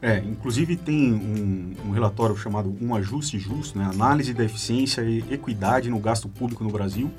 É, 0.00 0.18
inclusive 0.18 0.76
tem 0.76 1.12
um, 1.12 1.74
um, 1.86 1.90
relatório 1.90 2.36
chamado 2.36 2.76
Um 2.80 2.94
Ajuste 2.94 3.38
Justo, 3.38 3.78
né, 3.78 3.84
Análise 3.84 4.34
da 4.34 4.44
Eficiência 4.44 5.00
e 5.02 5.24
Equidade 5.32 5.88
no 5.88 5.98
Gasto 5.98 6.28
Público 6.28 6.62
no 6.62 6.70
Brasil, 6.70 7.10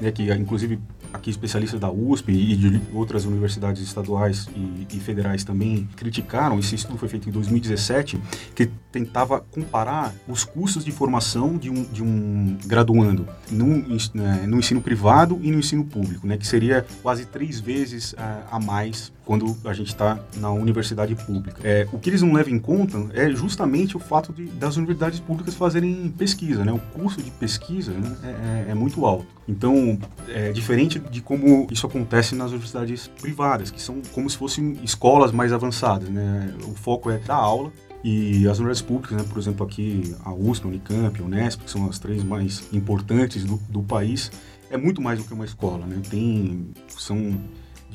né, 0.00 0.12
que 0.12 0.30
inclusive 0.30 0.78
aqui 1.26 1.30
especialistas 1.30 1.80
da 1.80 1.90
USP 1.90 2.30
e 2.30 2.56
de 2.56 2.80
outras 2.92 3.24
universidades 3.24 3.82
estaduais 3.82 4.48
e, 4.54 4.86
e, 4.96 5.00
federais 5.00 5.42
também 5.42 5.88
criticaram. 5.96 6.58
Esse 6.58 6.76
estudo 6.76 6.98
foi 6.98 7.08
feito 7.08 7.28
em 7.28 7.32
2017, 7.32 8.18
que 8.54 8.66
tentava 8.92 9.40
comparar 9.40 10.14
os 10.28 10.44
custos 10.44 10.84
de 10.84 10.92
formação 10.92 11.58
de 11.58 11.68
um, 11.68 11.82
de 11.84 12.02
um 12.02 12.56
graduando 12.64 13.26
no, 13.50 13.66
né, 14.14 14.46
no 14.46 14.58
ensino 14.58 14.80
privado 14.80 15.38
e 15.42 15.50
no 15.50 15.58
ensino 15.58 15.84
público, 15.84 16.26
né, 16.26 16.36
que 16.36 16.46
seria 16.46 16.86
quase 17.02 17.26
três 17.26 17.58
vezes 17.58 18.14
a, 18.16 18.56
a 18.56 18.60
mais 18.60 19.12
quando 19.26 19.56
a 19.64 19.72
gente 19.72 19.88
está 19.88 20.20
na 20.36 20.50
universidade 20.52 21.14
pública. 21.16 21.60
É, 21.64 21.86
o 21.92 21.98
que 21.98 22.08
eles 22.08 22.22
não 22.22 22.32
levam 22.32 22.54
em 22.54 22.58
conta 22.60 22.96
é 23.12 23.28
justamente 23.30 23.96
o 23.96 24.00
fato 24.00 24.32
de, 24.32 24.46
das 24.46 24.76
universidades 24.76 25.18
públicas 25.18 25.54
fazerem 25.54 26.14
pesquisa, 26.16 26.64
né? 26.64 26.72
O 26.72 26.78
custo 26.78 27.20
de 27.20 27.30
pesquisa 27.32 27.90
né, 27.90 28.16
é, 28.22 28.28
é, 28.28 28.70
é, 28.70 28.74
muito 28.74 29.04
alto. 29.04 29.26
Então, 29.48 29.98
é 30.28 30.52
diferente 30.52 31.00
de 31.00 31.20
como 31.20 31.66
isso 31.72 31.86
acontece 31.86 32.36
nas 32.36 32.50
universidades 32.50 33.08
privadas, 33.20 33.70
que 33.70 33.82
são 33.82 34.00
como 34.12 34.30
se 34.30 34.36
fossem 34.36 34.78
escolas 34.84 35.32
mais 35.32 35.52
avançadas, 35.52 36.08
né? 36.08 36.54
O 36.64 36.74
foco 36.74 37.10
é 37.10 37.18
dar 37.18 37.34
aula 37.34 37.72
e 38.04 38.46
as 38.46 38.60
universidades 38.60 38.82
públicas, 38.82 39.16
né, 39.16 39.24
por 39.28 39.38
exemplo, 39.40 39.66
aqui 39.66 40.14
a 40.24 40.32
USP, 40.32 40.64
a 40.64 40.68
Unicamp, 40.68 41.20
a 41.20 41.24
Unesp, 41.24 41.64
que 41.64 41.70
são 41.70 41.88
as 41.88 41.98
três 41.98 42.22
mais 42.22 42.62
importantes 42.72 43.44
do, 43.44 43.56
do 43.68 43.82
país, 43.82 44.30
é 44.70 44.76
muito 44.76 45.02
mais 45.02 45.18
do 45.18 45.24
que 45.24 45.34
uma 45.34 45.44
escola, 45.44 45.84
né? 45.84 46.00
Tem, 46.08 46.68
são, 46.96 47.40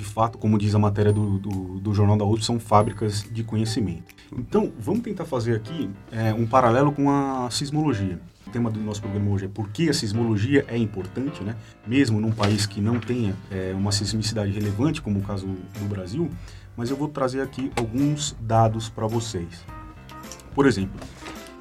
de 0.02 0.08
fato, 0.08 0.40
como 0.40 0.58
diz 0.58 0.74
a 0.74 0.80
matéria 0.80 1.14
do, 1.14 1.38
do, 1.38 1.80
do 1.80 1.94
Jornal 1.94 2.18
da 2.18 2.26
USP, 2.26 2.44
são 2.44 2.60
fábricas 2.60 3.24
de 3.32 3.44
conhecimento. 3.44 4.16
Então, 4.36 4.72
vamos 4.80 5.02
tentar 5.02 5.26
fazer 5.26 5.56
aqui 5.56 5.92
é, 6.12 6.34
um 6.34 6.48
paralelo 6.48 6.92
com 6.92 7.12
a 7.12 7.48
sismologia. 7.52 8.20
O 8.48 8.50
tema 8.50 8.72
do 8.72 8.80
nosso 8.80 9.00
programa 9.00 9.30
hoje 9.30 9.46
é 9.46 9.48
por 9.48 9.70
que 9.70 9.90
a 9.90 9.94
sismologia 9.94 10.66
é 10.68 10.76
importante, 10.76 11.44
né? 11.44 11.56
Mesmo 11.86 12.20
num 12.20 12.32
país 12.32 12.66
que 12.66 12.82
não 12.82 13.00
tenha 13.00 13.36
é, 13.52 13.74
uma 13.76 13.92
sismicidade 13.92 14.52
relevante, 14.52 15.04
como 15.04 15.20
o 15.20 15.22
caso 15.22 15.46
do 15.46 15.88
Brasil, 15.88 16.28
mas 16.76 16.90
eu 16.90 16.98
vou 16.98 17.08
trazer 17.08 17.42
aqui 17.42 17.72
alguns 17.76 18.36
dados 18.42 18.90
para 18.90 19.06
vocês. 19.06 19.64
Por 20.56 20.66
exemplo, 20.66 21.00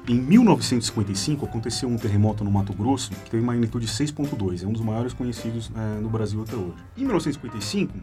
em 0.07 0.15
1955 0.15 1.45
aconteceu 1.45 1.87
um 1.87 1.95
terremoto 1.95 2.43
no 2.43 2.49
Mato 2.49 2.73
Grosso 2.73 3.11
que 3.11 3.29
teve 3.29 3.43
magnitude 3.43 3.85
6.2, 3.85 4.63
é 4.63 4.67
um 4.67 4.73
dos 4.73 4.81
maiores 4.81 5.13
conhecidos 5.13 5.71
é, 5.75 6.01
no 6.01 6.09
Brasil 6.09 6.41
até 6.41 6.55
hoje. 6.55 6.83
Em 6.97 7.01
1955 7.01 7.93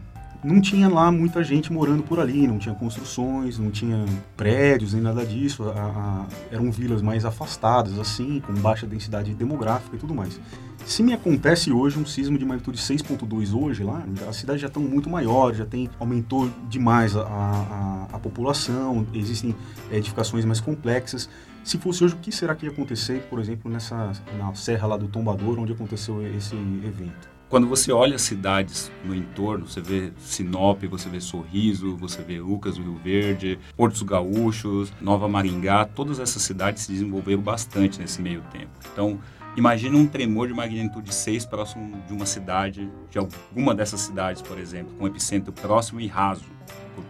não 0.43 0.61
tinha 0.61 0.87
lá 0.87 1.11
muita 1.11 1.43
gente 1.43 1.71
morando 1.71 2.03
por 2.03 2.19
ali, 2.19 2.47
não 2.47 2.57
tinha 2.57 2.73
construções, 2.73 3.59
não 3.59 3.69
tinha 3.69 4.05
prédios 4.37 4.93
nem 4.93 5.01
nada 5.01 5.25
disso, 5.25 5.63
a, 5.63 5.73
a, 5.73 6.25
eram 6.51 6.71
vilas 6.71 7.01
mais 7.01 7.25
afastadas, 7.25 7.99
assim, 7.99 8.39
com 8.39 8.53
baixa 8.53 8.87
densidade 8.87 9.33
demográfica 9.33 9.95
e 9.95 9.99
tudo 9.99 10.15
mais. 10.15 10.39
Se 10.85 11.03
me 11.03 11.13
acontece 11.13 11.71
hoje 11.71 11.99
um 11.99 12.05
sismo 12.05 12.37
de 12.37 12.45
magnitude 12.45 12.77
6.2 12.77 13.53
hoje 13.53 13.83
lá, 13.83 14.03
as 14.27 14.37
cidades 14.37 14.61
já 14.61 14.67
estão 14.67 14.81
muito 14.81 15.09
maiores, 15.09 15.57
já 15.57 15.65
tem, 15.65 15.89
aumentou 15.99 16.49
demais 16.69 17.15
a, 17.15 17.21
a, 17.21 18.07
a 18.13 18.19
população, 18.19 19.05
existem 19.13 19.53
edificações 19.91 20.45
mais 20.45 20.61
complexas. 20.61 21.29
Se 21.63 21.77
fosse 21.77 22.03
hoje, 22.03 22.15
o 22.15 22.17
que 22.17 22.31
será 22.31 22.55
que 22.55 22.65
ia 22.65 22.71
acontecer, 22.71 23.27
por 23.29 23.39
exemplo, 23.39 23.69
nessa 23.69 24.13
na 24.37 24.53
serra 24.55 24.87
lá 24.87 24.97
do 24.97 25.07
Tombador, 25.07 25.59
onde 25.59 25.73
aconteceu 25.73 26.25
esse 26.25 26.55
evento? 26.55 27.38
Quando 27.49 27.67
você 27.67 27.91
olha 27.91 28.15
as 28.15 28.21
cidades 28.21 28.91
no 29.03 29.15
entorno, 29.15 29.67
você 29.67 29.81
vê 29.81 30.11
Sinop, 30.19 30.83
você 30.83 31.09
vê 31.09 31.19
Sorriso, 31.19 31.97
você 31.97 32.21
vê 32.21 32.39
Lucas 32.39 32.77
do 32.77 32.83
Rio 32.83 32.99
Verde, 33.03 33.57
Portos 33.75 34.03
Gaúchos, 34.03 34.93
Nova 35.01 35.27
Maringá, 35.27 35.83
todas 35.83 36.19
essas 36.19 36.43
cidades 36.43 36.83
se 36.83 36.91
desenvolveram 36.91 37.41
bastante 37.41 37.99
nesse 37.99 38.21
meio 38.21 38.41
tempo. 38.51 38.69
Então, 38.93 39.19
imagina 39.57 39.97
um 39.97 40.05
tremor 40.05 40.47
de 40.47 40.53
magnitude 40.53 41.11
6 41.11 41.47
próximo 41.47 41.99
de 42.05 42.13
uma 42.13 42.27
cidade, 42.27 42.87
de 43.09 43.17
alguma 43.17 43.73
dessas 43.73 44.01
cidades, 44.01 44.43
por 44.43 44.59
exemplo, 44.59 44.93
com 44.99 45.07
epicentro 45.07 45.51
próximo 45.51 45.99
e 45.99 46.05
raso 46.05 46.45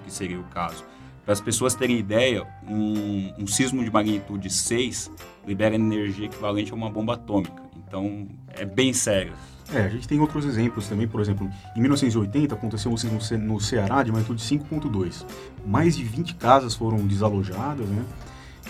que 0.05 0.13
seria 0.13 0.39
o 0.39 0.43
caso. 0.46 0.86
Para 1.25 1.34
as 1.34 1.41
pessoas 1.41 1.75
terem 1.75 1.98
ideia, 1.98 2.48
um, 2.67 3.34
um 3.38 3.46
sismo 3.46 3.84
de 3.84 3.91
magnitude 3.91 4.50
6 4.50 5.12
libera 5.46 5.75
energia 5.75 6.25
equivalente 6.25 6.72
a 6.72 6.75
uma 6.75 6.89
bomba 6.89 7.15
atômica. 7.15 7.68
Então, 7.89 8.27
é 8.55 8.63
bem 8.63 8.93
sério. 8.93 9.34
É, 9.74 9.81
a 9.81 9.89
gente 9.89 10.08
tem 10.08 10.19
outros 10.19 10.46
exemplos 10.46 10.88
também, 10.88 11.08
por 11.08 11.19
exemplo, 11.19 11.50
em 11.75 11.81
1980 11.81 12.53
aconteceu 12.53 12.91
um 12.91 12.98
sismo 12.98 13.19
no 13.39 13.60
Ceará 13.60 14.03
de 14.03 14.12
magnitude 14.12 14.41
5.2. 14.41 15.25
Mais 15.65 15.98
de 15.98 16.03
20 16.03 16.36
casas 16.36 16.75
foram 16.75 17.05
desalojadas, 17.05 17.88
né? 17.88 18.05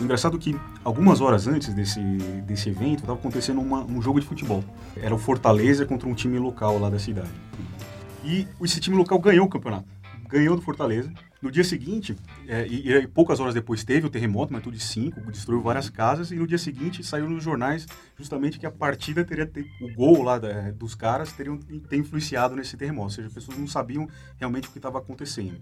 Engraçado 0.01 0.39
que 0.39 0.57
algumas 0.83 1.19
horas 1.19 1.47
antes 1.47 1.73
desse, 1.73 1.99
desse 2.45 2.69
evento 2.69 2.99
estava 2.99 3.19
acontecendo 3.19 3.59
uma, 3.59 3.83
um 3.83 4.01
jogo 4.01 4.21
de 4.21 4.25
futebol. 4.25 4.63
Era 4.95 5.13
o 5.13 5.17
Fortaleza 5.17 5.85
contra 5.85 6.07
um 6.07 6.13
time 6.13 6.39
local 6.39 6.79
lá 6.79 6.89
da 6.89 6.99
cidade. 6.99 7.29
E 8.23 8.47
esse 8.61 8.79
time 8.79 8.95
local 8.95 9.19
ganhou 9.19 9.45
o 9.45 9.49
campeonato. 9.49 9.85
Ganhou 10.29 10.55
do 10.55 10.61
Fortaleza. 10.61 11.11
No 11.41 11.49
dia 11.49 11.63
seguinte, 11.63 12.17
é, 12.47 12.67
e, 12.67 12.91
e, 12.91 13.07
poucas 13.07 13.39
horas 13.39 13.53
depois 13.53 13.81
teve 13.83 14.05
o 14.05 14.09
terremoto, 14.09 14.51
magnitude 14.51 14.83
5, 14.83 15.31
destruiu 15.31 15.61
várias 15.61 15.89
casas, 15.89 16.31
e 16.31 16.35
no 16.35 16.45
dia 16.45 16.57
seguinte 16.57 17.01
saiu 17.01 17.29
nos 17.29 17.41
jornais 17.41 17.85
justamente 18.17 18.59
que 18.59 18.65
a 18.65 18.71
partida 18.71 19.23
teria 19.23 19.45
ter, 19.45 19.65
o 19.81 19.93
gol 19.93 20.21
lá 20.21 20.37
da, 20.37 20.71
dos 20.71 20.95
caras 20.95 21.31
teriam 21.31 21.57
ter 21.57 21.95
influenciado 21.95 22.57
nesse 22.57 22.75
terremoto, 22.75 23.05
ou 23.05 23.09
seja, 23.09 23.27
as 23.27 23.33
pessoas 23.33 23.57
não 23.57 23.67
sabiam 23.67 24.05
realmente 24.37 24.67
o 24.67 24.71
que 24.71 24.79
estava 24.79 24.97
acontecendo. 24.97 25.55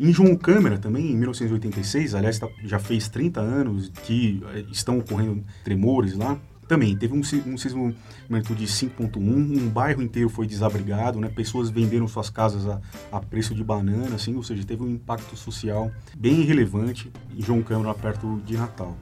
Em 0.00 0.10
João 0.14 0.34
Câmara, 0.34 0.78
também 0.78 1.12
em 1.12 1.16
1986, 1.16 2.14
aliás, 2.14 2.38
tá, 2.38 2.48
já 2.64 2.78
fez 2.78 3.08
30 3.10 3.38
anos 3.38 3.90
que 4.04 4.42
é, 4.54 4.60
estão 4.72 4.98
ocorrendo 4.98 5.44
tremores 5.62 6.14
lá, 6.14 6.40
também 6.72 6.96
teve 6.96 7.12
um, 7.12 7.20
um 7.20 7.58
sismo 7.58 7.94
magnitude 8.30 8.64
5.1, 8.64 9.18
um 9.20 9.68
bairro 9.68 10.00
inteiro 10.00 10.30
foi 10.30 10.46
desabrigado, 10.46 11.20
né? 11.20 11.28
Pessoas 11.28 11.68
venderam 11.68 12.08
suas 12.08 12.30
casas 12.30 12.66
a, 12.66 12.80
a, 13.12 13.20
preço 13.20 13.54
de 13.54 13.62
banana, 13.62 14.14
assim, 14.14 14.34
ou 14.34 14.42
seja, 14.42 14.64
teve 14.64 14.82
um 14.82 14.88
impacto 14.88 15.36
social 15.36 15.90
bem 16.16 16.40
relevante 16.44 17.12
em 17.36 17.42
João 17.42 17.60
Câmara, 17.60 17.92
perto 17.92 18.40
de 18.46 18.56
Natal. 18.56 18.96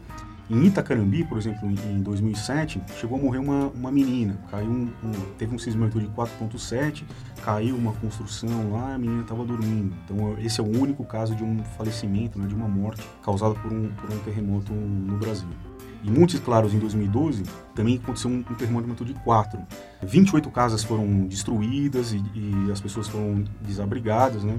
Em 0.50 0.66
Itacarambi, 0.66 1.22
por 1.22 1.38
exemplo, 1.38 1.70
em 1.70 2.02
2007, 2.02 2.82
chegou 2.98 3.16
a 3.16 3.22
morrer 3.22 3.38
uma, 3.38 3.68
uma 3.68 3.92
menina. 3.92 4.36
Caiu 4.50 4.68
um, 4.68 4.90
um, 5.04 5.12
teve 5.38 5.54
um 5.54 5.58
sismo 5.60 5.88
de 5.88 6.08
4.7, 6.08 7.04
caiu 7.44 7.76
uma 7.76 7.92
construção 7.92 8.72
lá, 8.72 8.94
a 8.94 8.98
menina 8.98 9.22
estava 9.22 9.44
dormindo. 9.44 9.94
Então, 10.04 10.36
esse 10.40 10.60
é 10.60 10.64
o 10.64 10.66
único 10.66 11.04
caso 11.04 11.36
de 11.36 11.44
um 11.44 11.62
falecimento, 11.78 12.36
né, 12.36 12.48
de 12.48 12.54
uma 12.56 12.66
morte 12.66 13.06
causada 13.22 13.54
por 13.54 13.72
um, 13.72 13.92
por 13.92 14.12
um 14.12 14.18
terremoto 14.24 14.72
no 14.72 15.16
Brasil. 15.18 15.69
Em 16.02 16.10
Montes 16.10 16.40
Claros, 16.40 16.72
em 16.72 16.78
2012, 16.78 17.42
também 17.74 17.96
aconteceu 18.02 18.30
um, 18.30 18.38
um 18.38 18.54
terremoto 18.54 18.86
de 18.86 18.92
magnitude 18.92 19.14
4. 19.22 19.60
28 20.02 20.50
casas 20.50 20.82
foram 20.82 21.26
destruídas 21.26 22.12
e, 22.12 22.22
e 22.34 22.72
as 22.72 22.80
pessoas 22.80 23.08
foram 23.08 23.44
desabrigadas, 23.60 24.42
né? 24.42 24.58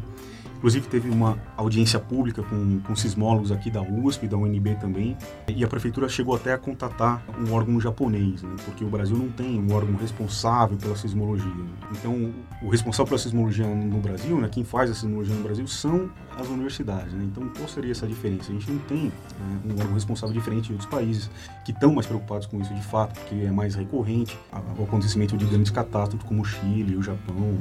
Inclusive 0.62 0.88
teve 0.88 1.10
uma 1.10 1.40
audiência 1.58 2.00
pública 2.00 2.44
com, 2.44 2.80
com 2.82 2.96
sismólogos 2.96 3.52
aqui 3.52 3.72
da 3.72 3.82
USP, 3.82 4.28
da 4.28 4.38
UNB 4.38 4.76
também, 4.76 5.18
e 5.48 5.64
a 5.64 5.68
prefeitura 5.68 6.08
chegou 6.08 6.36
até 6.36 6.54
a 6.54 6.58
contatar 6.58 7.24
um 7.40 7.52
órgão 7.52 7.82
japonês, 7.82 8.44
né? 8.44 8.56
porque 8.64 8.86
o 8.86 8.88
Brasil 8.88 9.18
não 9.18 9.28
tem 9.30 9.60
um 9.60 9.74
órgão 9.74 9.96
responsável 9.96 10.78
pela 10.78 10.96
sismologia. 10.96 11.52
Então, 11.92 12.32
o 12.62 12.70
responsável 12.70 13.08
pela 13.08 13.18
sismologia 13.18 13.66
no 13.66 13.98
Brasil, 13.98 14.40
né, 14.40 14.50
quem 14.52 14.64
faz 14.64 14.92
a 14.92 14.94
sismologia 14.94 15.34
no 15.34 15.42
Brasil, 15.42 15.66
são 15.66 16.12
as 16.38 16.48
universidades. 16.48 17.12
Né? 17.12 17.24
Então, 17.24 17.50
qual 17.58 17.68
seria 17.68 17.92
essa 17.92 18.06
diferença? 18.06 18.52
A 18.52 18.54
gente 18.54 18.72
não 18.72 18.80
tem 18.82 19.06
né, 19.06 19.62
um 19.66 19.72
órgão 19.80 19.96
responsável 19.96 20.36
diferente 20.36 20.68
de 20.68 20.74
outros 20.74 20.90
países 20.92 21.28
que 21.66 21.72
estão 21.72 21.92
mais 21.92 22.06
preocupados 22.06 22.46
com 22.46 22.62
isso 22.62 22.72
de 22.72 22.84
fato, 22.84 23.20
porque 23.20 23.46
é 23.46 23.52
mais 23.52 23.74
recorrente 23.74 24.38
o 24.78 24.84
acontecimento 24.84 25.36
de 25.36 25.46
grandes 25.46 25.72
catástrofes 25.72 26.28
como 26.28 26.44
o 26.44 26.46
Chile, 26.46 26.96
o 26.96 27.02
Japão, 27.02 27.58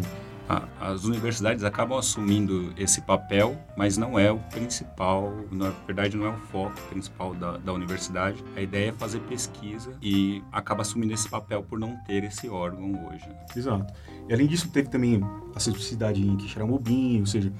as 0.80 1.04
universidades 1.04 1.62
acabam 1.64 1.98
assumindo 1.98 2.72
esse 2.76 3.00
papel, 3.02 3.56
mas 3.76 3.96
não 3.96 4.18
é 4.18 4.32
o 4.32 4.38
principal, 4.38 5.32
na 5.50 5.70
verdade 5.86 6.16
não 6.16 6.26
é 6.26 6.30
o 6.30 6.38
foco 6.38 6.80
principal 6.88 7.34
da, 7.34 7.56
da 7.58 7.72
universidade. 7.72 8.42
A 8.56 8.60
ideia 8.60 8.90
é 8.90 8.92
fazer 8.92 9.20
pesquisa 9.20 9.92
e 10.02 10.42
acaba 10.50 10.82
assumindo 10.82 11.12
esse 11.12 11.28
papel 11.28 11.62
por 11.62 11.78
não 11.78 11.96
ter 12.04 12.24
esse 12.24 12.48
órgão 12.48 13.08
hoje. 13.08 13.28
Exato. 13.54 13.92
E 14.28 14.32
além 14.32 14.46
disso, 14.46 14.68
teve 14.70 14.88
também 14.88 15.20
a 15.54 15.60
simplicidade 15.60 16.20
em 16.20 16.36
Quixeramobim, 16.36 17.20
ou 17.20 17.26
seja, 17.26 17.52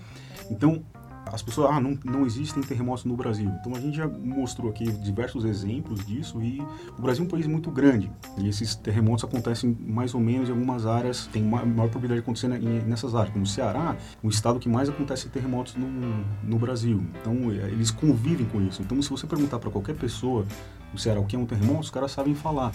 então 0.51 0.83
as 1.33 1.43
pessoas, 1.43 1.71
ah, 1.71 1.81
não, 1.81 1.99
não 2.05 2.27
existem 2.27 2.63
terremotos 2.63 3.05
no 3.05 3.17
Brasil. 3.17 3.51
Então 3.61 3.75
a 3.75 3.81
gente 3.81 3.97
já 3.97 4.09
mostrou 4.09 4.71
aqui 4.71 4.91
diversos 4.91 5.45
exemplos 5.45 6.05
disso 6.05 6.43
e 6.43 6.61
o 6.99 7.03
Brasil 7.03 7.25
é 7.25 7.27
um 7.27 7.31
país 7.31 7.47
muito 7.47 7.71
grande 7.71 8.11
e 8.39 8.49
esses 8.49 8.75
terremotos 8.75 9.25
acontecem 9.25 9.77
mais 9.81 10.15
ou 10.15 10.21
menos 10.21 10.49
em 10.49 10.53
algumas 10.53 10.87
áreas, 10.87 11.27
tem 11.27 11.43
maior, 11.43 11.65
probabilidade 11.65 12.21
de 12.21 12.21
acontecer 12.21 12.49
nessas 12.49 13.15
áreas. 13.15 13.33
Como 13.33 13.45
o 13.45 13.49
Ceará, 13.49 13.97
o 14.23 14.29
estado 14.29 14.59
que 14.59 14.69
mais 14.69 14.89
acontece 14.89 15.29
terremotos 15.29 15.75
no, 15.77 15.87
no 16.43 16.59
Brasil. 16.59 17.03
Então 17.21 17.51
é, 17.51 17.69
eles 17.69 17.91
convivem 17.91 18.47
com 18.47 18.61
isso. 18.61 18.83
Então 18.83 19.01
se 19.01 19.09
você 19.09 19.27
perguntar 19.27 19.59
para 19.59 19.71
qualquer 19.71 19.95
pessoa 19.95 20.45
no 20.93 20.99
Ceará 20.99 21.21
o 21.21 21.27
que 21.27 21.37
é 21.37 21.39
um 21.39 21.47
terremoto, 21.47 21.81
os 21.81 21.91
caras 21.91 22.13
sabem 22.13 22.35
falar. 22.35 22.73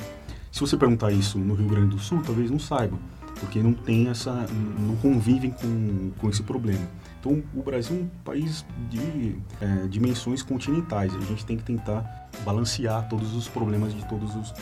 Se 0.51 0.61
você 0.61 0.77
perguntar 0.77 1.11
isso 1.11 1.37
no 1.37 1.53
Rio 1.53 1.67
Grande 1.67 1.95
do 1.95 1.99
Sul, 1.99 2.21
talvez 2.25 2.49
não 2.49 2.59
saibam, 2.59 2.97
porque 3.41 3.61
não 3.61 3.73
tem 3.73 4.07
essa, 4.07 4.45
não 4.79 4.95
convivem 4.95 5.51
com, 5.51 6.11
com 6.17 6.29
esse 6.29 6.41
problema. 6.43 6.87
Então, 7.25 7.43
o 7.55 7.63
Brasil 7.63 7.97
é 7.97 7.99
um 8.01 8.07
país 8.23 8.63
de 8.87 9.35
é, 9.59 9.87
dimensões 9.87 10.43
continentais. 10.43 11.15
A 11.15 11.19
gente 11.21 11.43
tem 11.43 11.57
que 11.57 11.63
tentar 11.63 12.29
balancear 12.43 13.07
todos 13.09 13.33
os 13.33 13.47
problemas 13.47 13.95
de 13.95 14.05
todos 14.05 14.35
os, 14.35 14.53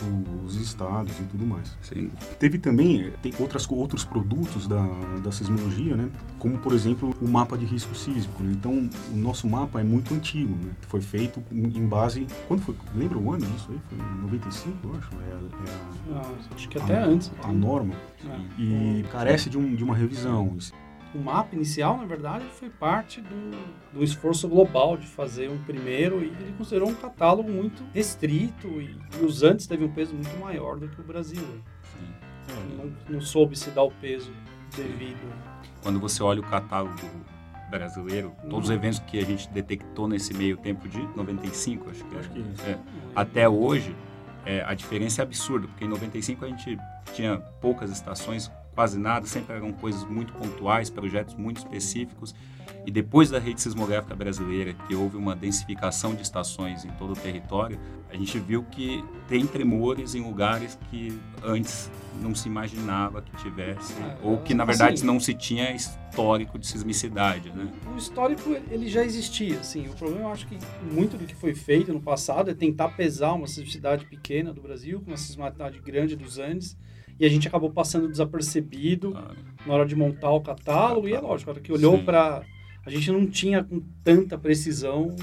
os 0.46 0.56
estados 0.56 1.12
e 1.20 1.24
tudo 1.24 1.44
mais. 1.44 1.76
Sim. 1.82 2.10
Teve 2.38 2.58
também 2.58 3.12
tem 3.20 3.34
outras, 3.38 3.68
outros 3.70 4.04
produtos 4.04 4.66
da, 4.66 4.82
da 5.22 5.30
sismologia, 5.30 5.94
né? 5.94 6.08
como, 6.38 6.56
por 6.56 6.72
exemplo, 6.72 7.14
o 7.20 7.28
mapa 7.28 7.58
de 7.58 7.66
risco 7.66 7.94
sísmico. 7.94 8.42
Né? 8.42 8.52
Então, 8.52 8.88
o 9.12 9.16
nosso 9.16 9.46
mapa 9.46 9.80
é 9.80 9.84
muito 9.84 10.14
antigo. 10.14 10.54
Né? 10.64 10.72
Foi 10.88 11.02
feito 11.02 11.42
em 11.52 11.86
base... 11.86 12.26
Quando 12.48 12.62
foi? 12.62 12.74
Lembra 12.94 13.18
o 13.18 13.30
ano 13.30 13.44
disso 13.44 13.68
aí? 13.70 13.78
Foi 13.90 13.98
em 13.98 14.22
95, 14.22 14.78
eu 14.84 14.96
acho? 14.96 15.10
É, 15.16 16.14
é 16.14 16.14
a, 16.14 16.18
ah, 16.18 16.32
acho 16.54 16.68
que 16.68 16.78
até 16.78 16.96
a, 16.96 17.04
antes. 17.04 17.30
A 17.42 17.52
norma. 17.52 17.94
É. 18.24 18.62
E 18.62 19.04
carece 19.12 19.50
de, 19.50 19.58
um, 19.58 19.74
de 19.74 19.84
uma 19.84 19.94
revisão 19.94 20.56
o 21.14 21.18
mapa 21.18 21.54
inicial, 21.54 21.96
na 21.96 22.04
verdade, 22.04 22.44
foi 22.50 22.68
parte 22.68 23.20
do, 23.20 23.50
do 23.92 24.02
esforço 24.02 24.48
global 24.48 24.96
de 24.96 25.06
fazer 25.06 25.48
um 25.48 25.58
primeiro 25.62 26.22
e 26.22 26.28
ele 26.28 26.54
considerou 26.58 26.88
um 26.88 26.94
catálogo 26.94 27.50
muito 27.50 27.84
restrito 27.94 28.66
e, 28.80 28.98
e 29.20 29.24
os 29.24 29.42
antes 29.42 29.66
teve 29.66 29.84
um 29.84 29.92
peso 29.92 30.12
muito 30.12 30.36
maior 30.38 30.76
do 30.76 30.88
que 30.88 31.00
o 31.00 31.04
Brasil. 31.04 31.62
É. 32.48 32.76
Não, 32.76 32.92
não 33.08 33.20
soube 33.20 33.56
se 33.56 33.70
dar 33.70 33.84
o 33.84 33.90
peso 33.92 34.32
devido. 34.76 35.32
Quando 35.82 36.00
você 36.00 36.22
olha 36.22 36.40
o 36.40 36.44
catálogo 36.44 36.98
brasileiro, 37.70 38.32
todos 38.50 38.68
os 38.68 38.74
eventos 38.74 38.98
que 38.98 39.18
a 39.18 39.24
gente 39.24 39.48
detectou 39.50 40.08
nesse 40.08 40.34
meio 40.34 40.56
tempo 40.56 40.88
de 40.88 40.98
95, 41.16 41.90
acho 41.90 42.04
que, 42.04 42.18
acho 42.18 42.30
que 42.30 42.44
é, 42.66 42.78
até 43.14 43.48
hoje, 43.48 43.94
é, 44.44 44.62
a 44.64 44.74
diferença 44.74 45.22
é 45.22 45.24
absurda, 45.24 45.66
porque 45.68 45.84
em 45.84 45.88
95 45.88 46.44
a 46.44 46.48
gente 46.48 46.78
tinha 47.14 47.38
poucas 47.60 47.90
estações 47.90 48.50
quase 48.74 48.98
nada, 48.98 49.26
sempre 49.26 49.54
eram 49.54 49.72
coisas 49.72 50.04
muito 50.04 50.32
pontuais, 50.32 50.90
projetos 50.90 51.34
muito 51.34 51.58
específicos. 51.58 52.34
E 52.86 52.90
depois 52.90 53.30
da 53.30 53.38
rede 53.38 53.60
sismográfica 53.62 54.14
brasileira, 54.14 54.74
que 54.86 54.94
houve 54.94 55.16
uma 55.16 55.34
densificação 55.34 56.14
de 56.14 56.22
estações 56.22 56.84
em 56.84 56.90
todo 56.90 57.12
o 57.12 57.16
território, 57.16 57.78
a 58.10 58.16
gente 58.16 58.38
viu 58.38 58.62
que 58.62 59.02
tem 59.26 59.46
tremores 59.46 60.14
em 60.14 60.22
lugares 60.22 60.78
que 60.90 61.18
antes 61.42 61.90
não 62.20 62.34
se 62.34 62.46
imaginava 62.46 63.22
que 63.22 63.34
tivesse, 63.38 63.92
é, 63.94 64.18
ou 64.22 64.38
que 64.38 64.54
na 64.54 64.64
verdade 64.64 64.94
assim, 64.94 65.06
não 65.06 65.18
se 65.18 65.34
tinha 65.34 65.74
histórico 65.74 66.58
de 66.58 66.66
sismicidade. 66.66 67.50
Né? 67.50 67.72
O 67.92 67.96
histórico 67.96 68.54
ele 68.70 68.86
já 68.86 69.04
existia, 69.04 69.58
assim. 69.58 69.88
O 69.88 69.94
problema 69.94 70.26
eu 70.26 70.32
acho 70.32 70.46
que 70.46 70.58
muito 70.92 71.16
do 71.16 71.24
que 71.24 71.34
foi 71.34 71.54
feito 71.54 71.92
no 71.92 72.00
passado 72.00 72.50
é 72.50 72.54
tentar 72.54 72.90
pesar 72.90 73.32
uma 73.32 73.46
sismicidade 73.46 74.04
pequena 74.04 74.52
do 74.52 74.60
Brasil 74.60 75.00
com 75.00 75.10
uma 75.10 75.16
sismicidade 75.16 75.80
grande 75.80 76.14
dos 76.14 76.38
Andes 76.38 76.76
e 77.18 77.24
a 77.24 77.28
gente 77.28 77.46
acabou 77.46 77.70
passando 77.70 78.08
desapercebido 78.08 79.16
na 79.64 79.74
hora 79.74 79.86
de 79.86 79.94
montar 79.94 80.30
o 80.30 80.40
catálogo. 80.40 81.08
E 81.08 81.14
é 81.14 81.20
lógico, 81.20 81.50
a 81.50 81.54
hora 81.54 81.62
que 81.62 81.72
olhou 81.72 82.02
para. 82.02 82.42
A 82.84 82.90
gente 82.90 83.10
não 83.10 83.26
tinha 83.26 83.62
com 83.64 83.80
tanta 84.02 84.36
precisão. 84.36 85.14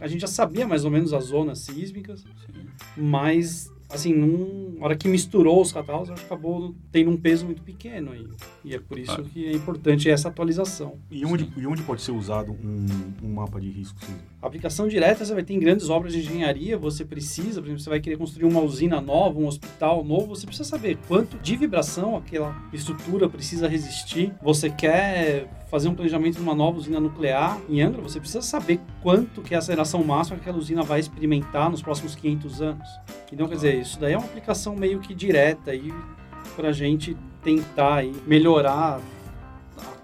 A 0.00 0.06
gente 0.06 0.20
já 0.20 0.26
sabia 0.26 0.66
mais 0.66 0.84
ou 0.84 0.90
menos 0.90 1.12
as 1.12 1.24
zonas 1.24 1.60
sísmicas, 1.60 2.20
Sim. 2.20 2.66
mas 2.96 3.72
assim, 3.88 4.12
num, 4.12 4.76
na 4.78 4.84
hora 4.84 4.96
que 4.96 5.08
misturou 5.08 5.60
os 5.60 5.72
catálogos, 5.72 6.10
acabou 6.10 6.74
tendo 6.92 7.10
um 7.10 7.16
peso 7.16 7.46
muito 7.46 7.62
pequeno. 7.62 8.14
E, 8.14 8.28
e 8.64 8.74
é 8.74 8.78
por 8.78 8.98
isso 8.98 9.12
ah. 9.12 9.22
que 9.22 9.46
é 9.46 9.52
importante 9.52 10.10
essa 10.10 10.28
atualização. 10.28 10.98
E 11.10 11.24
onde, 11.24 11.50
e 11.56 11.66
onde 11.66 11.82
pode 11.82 12.02
ser 12.02 12.12
usado 12.12 12.52
um, 12.52 12.86
um 13.22 13.34
mapa 13.34 13.60
de 13.60 13.70
risco 13.70 13.98
sísmico? 14.00 14.24
Aplicação 14.42 14.86
direta, 14.86 15.24
você 15.24 15.34
vai 15.34 15.42
ter 15.42 15.54
em 15.54 15.60
grandes 15.60 15.88
obras 15.88 16.12
de 16.12 16.20
engenharia, 16.20 16.76
você 16.76 17.04
precisa, 17.04 17.60
por 17.60 17.66
exemplo, 17.66 17.82
você 17.82 17.90
vai 17.90 18.00
querer 18.00 18.16
construir 18.16 18.44
uma 18.44 18.60
usina 18.60 19.00
nova, 19.00 19.38
um 19.38 19.46
hospital 19.46 20.04
novo, 20.04 20.28
você 20.28 20.46
precisa 20.46 20.68
saber 20.68 20.98
quanto 21.08 21.38
de 21.38 21.56
vibração 21.56 22.16
aquela 22.16 22.56
estrutura 22.72 23.28
precisa 23.28 23.66
resistir. 23.66 24.32
Você 24.42 24.70
quer 24.70 25.48
fazer 25.70 25.88
um 25.88 25.94
planejamento 25.94 26.36
de 26.36 26.42
uma 26.42 26.54
nova 26.54 26.78
usina 26.78 26.98
nuclear 26.98 27.58
em 27.68 27.82
Angra, 27.82 28.00
você 28.00 28.18
precisa 28.18 28.42
saber 28.42 28.80
quanto 29.02 29.42
que 29.42 29.54
é 29.54 29.56
a 29.56 29.58
aceleração 29.58 30.02
máxima 30.02 30.36
que 30.36 30.42
aquela 30.42 30.58
usina 30.58 30.82
vai 30.82 31.00
experimentar 31.00 31.70
nos 31.70 31.82
próximos 31.82 32.14
500 32.14 32.62
anos. 32.62 32.88
Então, 33.32 33.46
quer 33.46 33.54
dizer, 33.54 33.80
isso 33.80 33.98
daí 34.00 34.14
é 34.14 34.18
uma 34.18 34.26
aplicação 34.26 34.74
meio 34.74 35.00
que 35.00 35.14
direta 35.14 35.70
aí 35.70 35.92
para 36.56 36.68
a 36.68 36.72
gente 36.72 37.16
tentar 37.42 37.96
aí 37.96 38.14
melhorar 38.26 39.00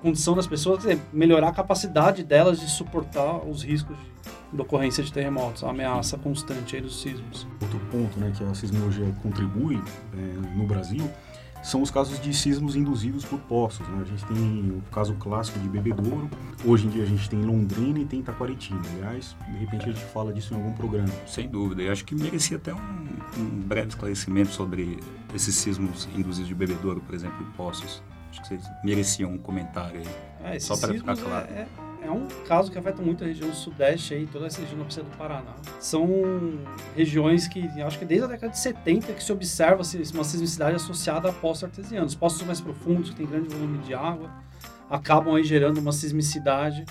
condição 0.04 0.34
das 0.34 0.46
pessoas, 0.46 0.84
quer 0.84 0.94
dizer, 0.94 1.06
melhorar 1.12 1.48
a 1.48 1.52
capacidade 1.52 2.22
delas 2.22 2.60
de 2.60 2.70
suportar 2.70 3.38
os 3.48 3.62
riscos 3.62 3.96
de, 3.96 4.56
de 4.56 4.60
ocorrência 4.60 5.02
de 5.02 5.10
terremotos, 5.10 5.64
a 5.64 5.70
ameaça 5.70 6.18
constante 6.18 6.76
aí 6.76 6.82
dos 6.82 7.00
sismos. 7.00 7.46
Outro 7.62 7.80
ponto 7.90 8.20
né, 8.20 8.30
que 8.36 8.44
a 8.44 8.52
sismologia 8.54 9.10
contribui 9.22 9.82
é, 10.12 10.56
no 10.56 10.66
Brasil 10.66 11.10
são 11.64 11.80
os 11.80 11.90
casos 11.90 12.21
de 12.21 12.33
sismos 12.35 12.76
induzidos 12.76 13.25
por 13.25 13.40
poços. 13.40 13.88
Né? 13.88 14.02
A 14.02 14.04
gente 14.04 14.25
tem 14.26 14.71
o 14.71 14.83
caso 14.92 15.14
clássico 15.14 15.59
de 15.59 15.68
Bebedouro, 15.68 16.28
hoje 16.64 16.87
em 16.87 16.90
dia 16.90 17.02
a 17.02 17.06
gente 17.06 17.28
tem 17.28 17.40
Londrina 17.40 18.00
e 18.00 18.04
tem 18.04 18.23
Taquaritinga. 18.23 18.87
Aliás, 18.97 19.35
de 19.49 19.56
repente 19.56 19.88
a 19.88 19.92
gente 19.92 20.04
fala 20.04 20.33
disso 20.33 20.52
em 20.52 20.59
algum 20.59 20.73
programa. 20.75 21.09
Sem 21.26 21.49
dúvida, 21.49 21.83
eu 21.83 21.90
acho 21.90 22.04
que 22.04 22.14
merecia 22.14 22.59
até 22.59 22.75
um, 22.75 22.78
um 23.38 23.62
breve 23.66 23.88
esclarecimento 23.88 24.50
sobre 24.50 24.99
esses 25.35 25.54
sismos 25.54 26.06
induzidos 26.14 26.49
de 26.49 26.54
Bebedouro, 26.54 27.00
por 27.00 27.14
exemplo, 27.14 27.37
e 27.40 27.56
Poços. 27.56 28.02
Acho 28.30 28.42
que 28.42 28.49
vocês 28.49 28.64
mereciam 28.85 29.33
um 29.33 29.38
comentário 29.38 30.00
aí, 30.00 30.56
É, 30.56 30.61
só 30.61 30.76
para 30.76 30.92
ficar 30.92 31.16
claro. 31.16 31.47
É, 31.50 31.61
é, 31.61 31.68
é 32.04 32.11
um 32.11 32.28
caso 32.46 32.70
que 32.70 32.78
afeta 32.78 33.02
muito 33.02 33.25
a 33.25 33.26
região 33.26 33.52
sudeste 33.52 34.14
aí, 34.14 34.26
toda 34.26 34.46
essa 34.46 34.61
região 34.61 34.78
da 34.78 34.84
do 34.84 35.16
Paraná. 35.16 35.54
São 35.80 36.06
regiões 36.94 37.49
que, 37.49 37.66
acho 37.82 37.99
que 37.99 38.04
desde 38.04 38.26
a 38.26 38.28
década 38.28 38.52
de 38.52 38.58
70 38.58 39.12
que 39.12 39.23
se 39.23 39.32
observa 39.32 39.82
uma 40.14 40.25
sismicidade 40.25 40.76
associada 40.76 41.30
a 41.30 41.32
poços 41.32 41.64
artesianos. 41.64 42.14
Poços 42.14 42.42
mais 42.42 42.61
profundos, 42.61 43.11
que 43.11 43.16
têm 43.16 43.26
grande 43.26 43.49
volume 43.49 43.78
de 43.78 43.94
água, 43.94 44.30
acabam 44.88 45.34
aí 45.34 45.44
gerando 45.44 45.78
uma 45.78 45.92
sismicidade 45.92 46.84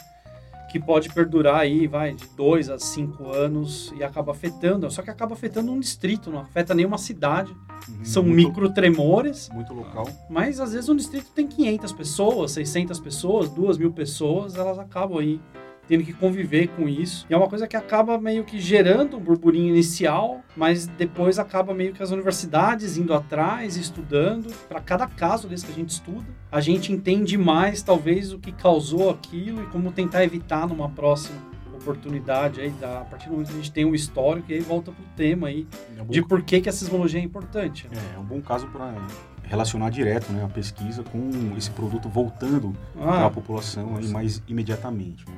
que 0.73 0.79
pode 0.79 1.07
perdurar 1.13 1.59
aí, 1.59 1.85
vai, 1.85 2.15
de 2.15 2.27
dois 2.35 2.67
a 2.67 2.79
cinco 2.79 3.31
anos 3.31 3.93
e 3.95 4.03
acaba 4.03 4.31
afetando, 4.31 4.89
só 4.89 5.03
que 5.03 5.11
acaba 5.11 5.35
afetando 5.35 5.71
um 5.71 5.79
distrito, 5.79 6.31
não 6.31 6.39
afeta 6.39 6.73
nenhuma 6.73 6.97
cidade. 6.97 7.55
Uhum, 7.87 8.03
São 8.03 8.23
muito, 8.23 8.47
microtremores. 8.47 9.51
Muito 9.53 9.71
local. 9.71 10.09
Mas 10.27 10.59
às 10.59 10.73
vezes 10.73 10.89
um 10.89 10.95
distrito 10.95 11.27
tem 11.35 11.47
500 11.47 11.91
pessoas, 11.91 12.51
600 12.53 12.99
pessoas, 12.99 13.49
2 13.51 13.77
mil 13.77 13.91
pessoas, 13.91 14.55
elas 14.55 14.79
acabam 14.79 15.19
aí 15.19 15.39
tendo 15.87 16.03
que 16.03 16.13
conviver 16.13 16.67
com 16.69 16.87
isso. 16.87 17.25
E 17.29 17.33
é 17.33 17.37
uma 17.37 17.47
coisa 17.47 17.67
que 17.67 17.75
acaba 17.75 18.17
meio 18.17 18.43
que 18.43 18.59
gerando 18.59 19.17
um 19.17 19.19
burburinho 19.19 19.69
inicial, 19.69 20.41
mas 20.55 20.87
depois 20.87 21.39
acaba 21.39 21.73
meio 21.73 21.93
que 21.93 22.01
as 22.01 22.11
universidades 22.11 22.97
indo 22.97 23.13
atrás, 23.13 23.75
estudando. 23.77 24.53
Para 24.67 24.79
cada 24.79 25.07
caso 25.07 25.47
desse 25.47 25.65
que 25.65 25.71
a 25.71 25.75
gente 25.75 25.89
estuda, 25.89 26.25
a 26.51 26.61
gente 26.61 26.91
entende 26.91 27.37
mais, 27.37 27.81
talvez, 27.81 28.33
o 28.33 28.39
que 28.39 28.51
causou 28.51 29.09
aquilo 29.09 29.63
e 29.63 29.65
como 29.67 29.91
tentar 29.91 30.23
evitar 30.23 30.67
numa 30.67 30.89
próxima 30.89 31.37
oportunidade 31.75 32.61
aí, 32.61 32.73
a 32.81 33.03
partir 33.03 33.27
do 33.27 33.33
momento 33.33 33.47
que 33.49 33.53
a 33.53 33.57
gente 33.57 33.71
tem 33.71 33.83
um 33.83 33.93
histórico, 33.93 34.49
e 34.49 34.55
aí 34.55 34.61
volta 34.61 34.91
pro 34.91 35.03
tema 35.15 35.47
aí, 35.47 35.67
é 35.99 36.03
de 36.05 36.21
por 36.21 36.41
que, 36.41 36.61
que 36.61 36.69
a 36.69 36.71
sismologia 36.71 37.19
é 37.19 37.23
importante. 37.23 37.87
Né? 37.89 38.01
É, 38.13 38.15
é 38.15 38.19
um 38.19 38.23
bom 38.23 38.41
caso 38.41 38.67
para 38.67 38.95
relacionar 39.43 39.89
direto 39.89 40.31
né, 40.31 40.43
a 40.43 40.47
pesquisa 40.47 41.03
com 41.03 41.53
esse 41.57 41.69
produto 41.71 42.09
voltando 42.09 42.75
ah, 42.95 42.99
para 42.99 43.25
a 43.27 43.29
população 43.29 43.97
aí 43.97 44.07
mais 44.07 44.41
imediatamente. 44.47 45.25
Né? 45.27 45.35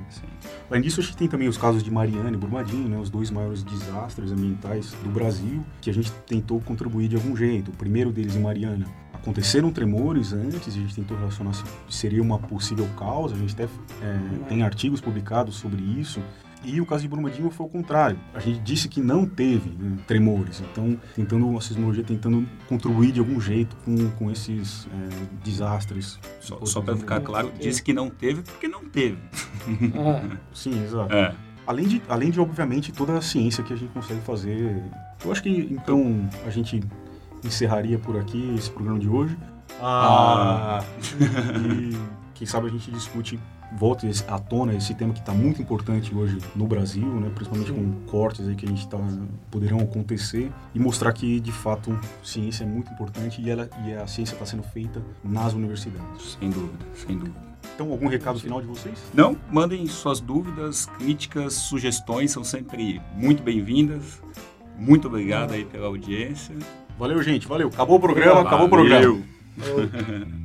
Além 0.70 0.82
disso, 0.82 1.00
a 1.02 1.04
gente 1.04 1.18
tem 1.18 1.28
também 1.28 1.48
os 1.48 1.58
casos 1.58 1.84
de 1.84 1.92
Mariana 1.92 2.32
e 2.32 2.38
Brumadinho, 2.38 2.88
né, 2.88 2.98
os 2.98 3.10
dois 3.10 3.32
maiores 3.32 3.64
desastres 3.64 4.32
ambientais 4.32 4.92
do 5.04 5.10
Brasil, 5.10 5.64
que 5.82 5.90
a 5.90 5.94
gente 5.94 6.12
tentou 6.28 6.60
contribuir 6.62 7.08
de 7.08 7.16
algum 7.16 7.36
jeito. 7.36 7.72
O 7.72 7.76
primeiro 7.76 8.12
deles 8.12 8.36
em 8.36 8.42
Mariana 8.42 8.86
aconteceram 9.14 9.72
tremores 9.72 10.34
antes, 10.34 10.68
a 10.68 10.72
gente 10.72 10.94
tentou 10.94 11.18
relacionar 11.18 11.54
se 11.54 11.64
seria 11.90 12.22
uma 12.22 12.38
possível 12.38 12.88
causa, 12.98 13.34
a 13.34 13.38
gente 13.38 13.54
até 13.54 13.64
é, 13.64 14.48
tem 14.48 14.62
artigos 14.62 15.02
publicados 15.02 15.56
sobre 15.56 15.82
isso. 15.82 16.22
E 16.66 16.82
o 16.82 16.86
caso 16.86 17.04
de 17.04 17.08
Brumadinho 17.08 17.50
foi 17.52 17.66
o 17.66 17.70
contrário. 17.70 18.18
A 18.34 18.40
gente 18.40 18.60
disse 18.60 18.88
que 18.90 19.02
não 19.02 19.26
teve 19.26 19.70
né, 19.70 19.98
tremores. 20.08 20.62
Então, 20.72 21.00
tentando 21.16 21.56
a 21.58 21.62
sismologia 21.62 22.04
tentando 22.04 22.48
contribuir 22.68 23.12
de 23.12 23.20
algum 23.20 23.40
jeito 23.40 23.76
com, 23.78 24.10
com 24.12 24.32
esses 24.32 24.88
é, 24.88 25.44
desastres. 25.44 26.20
Só, 26.40 26.60
só 26.66 26.82
para 26.82 26.96
ficar 26.96 27.20
claro, 27.22 27.52
disse 27.60 27.84
que 27.84 27.94
não 27.94 28.10
teve 28.10 28.42
porque 28.42 28.68
não 28.68 28.84
teve. 28.86 29.18
Ah. 29.96 30.38
Sim, 30.54 30.84
exato. 30.84 31.14
É. 31.14 31.34
Além 31.68 31.88
de, 31.88 32.02
além 32.08 32.30
de, 32.30 32.40
obviamente, 32.40 32.92
toda 32.92 33.18
a 33.18 33.22
ciência 33.22 33.64
que 33.64 33.74
a 33.74 33.76
gente 33.76 33.92
consegue 33.92 34.22
fazer. 34.22 34.84
Eu 35.24 35.32
acho 35.32 35.42
que, 35.42 35.50
então, 35.50 36.30
a 36.46 36.50
gente 36.50 36.82
encerraria 37.44 37.98
por 37.98 38.18
aqui 38.18 38.54
esse 38.58 38.70
programa 38.70 39.00
de 39.00 39.08
hoje. 39.08 39.38
Ah! 39.82 40.84
e 41.20 41.98
quem 42.34 42.46
sabe 42.46 42.68
a 42.68 42.70
gente 42.70 42.92
discute 42.92 43.40
volte 43.74 44.08
à 44.28 44.40
tona 44.40 44.74
esse 44.74 44.94
tema 44.94 45.14
que 45.14 45.20
está 45.20 45.34
muito 45.34 45.62
importante 45.62 46.14
hoje 46.14 46.38
no 46.56 46.68
Brasil, 46.68 47.06
né, 47.20 47.32
principalmente 47.34 47.72
Sim. 47.72 47.76
com 47.76 48.10
cortes 48.10 48.48
aí 48.48 48.56
que 48.56 48.66
a 48.66 48.70
gente 48.70 48.88
tá, 48.88 48.98
poderão 49.52 49.80
acontecer 49.80 50.52
e 50.74 50.80
mostrar 50.80 51.12
que 51.14 51.40
de 51.40 51.52
fato 51.52 51.98
ciência 52.24 52.64
é 52.64 52.68
muito 52.68 52.92
importante 52.92 53.42
e, 53.42 53.50
ela, 53.50 53.70
e 53.86 53.94
a 53.94 54.08
ciência 54.08 54.34
está 54.34 54.46
sendo 54.46 54.64
feita 54.64 55.02
nas 55.24 55.54
universidades. 55.54 56.38
Sem 56.40 56.50
dúvida, 56.50 56.86
sem 56.94 57.18
dúvida. 57.18 57.56
Então, 57.74 57.92
algum 57.92 58.08
recado 58.08 58.40
final 58.40 58.62
de 58.62 58.68
vocês? 58.68 58.98
Não, 59.14 59.36
mandem 59.52 59.86
suas 59.88 60.22
dúvidas, 60.22 60.86
críticas, 60.98 61.54
sugestões, 61.54 62.32
são 62.32 62.44
sempre 62.44 63.02
muito 63.18 63.44
bem-vindas. 63.44 64.22
Muito 64.78 65.08
obrigado 65.08 65.54
aí 65.54 65.66
pela 65.66 65.88
audiência. 65.88 66.56
Valeu, 66.98 67.22
gente, 67.22 67.48
valeu. 67.48 67.68
Acabou 67.68 67.98
o 67.98 68.00
programa, 68.00 68.36
valeu. 68.36 68.48
acabou 68.48 68.66
o 68.68 68.70
programa. 68.70 69.24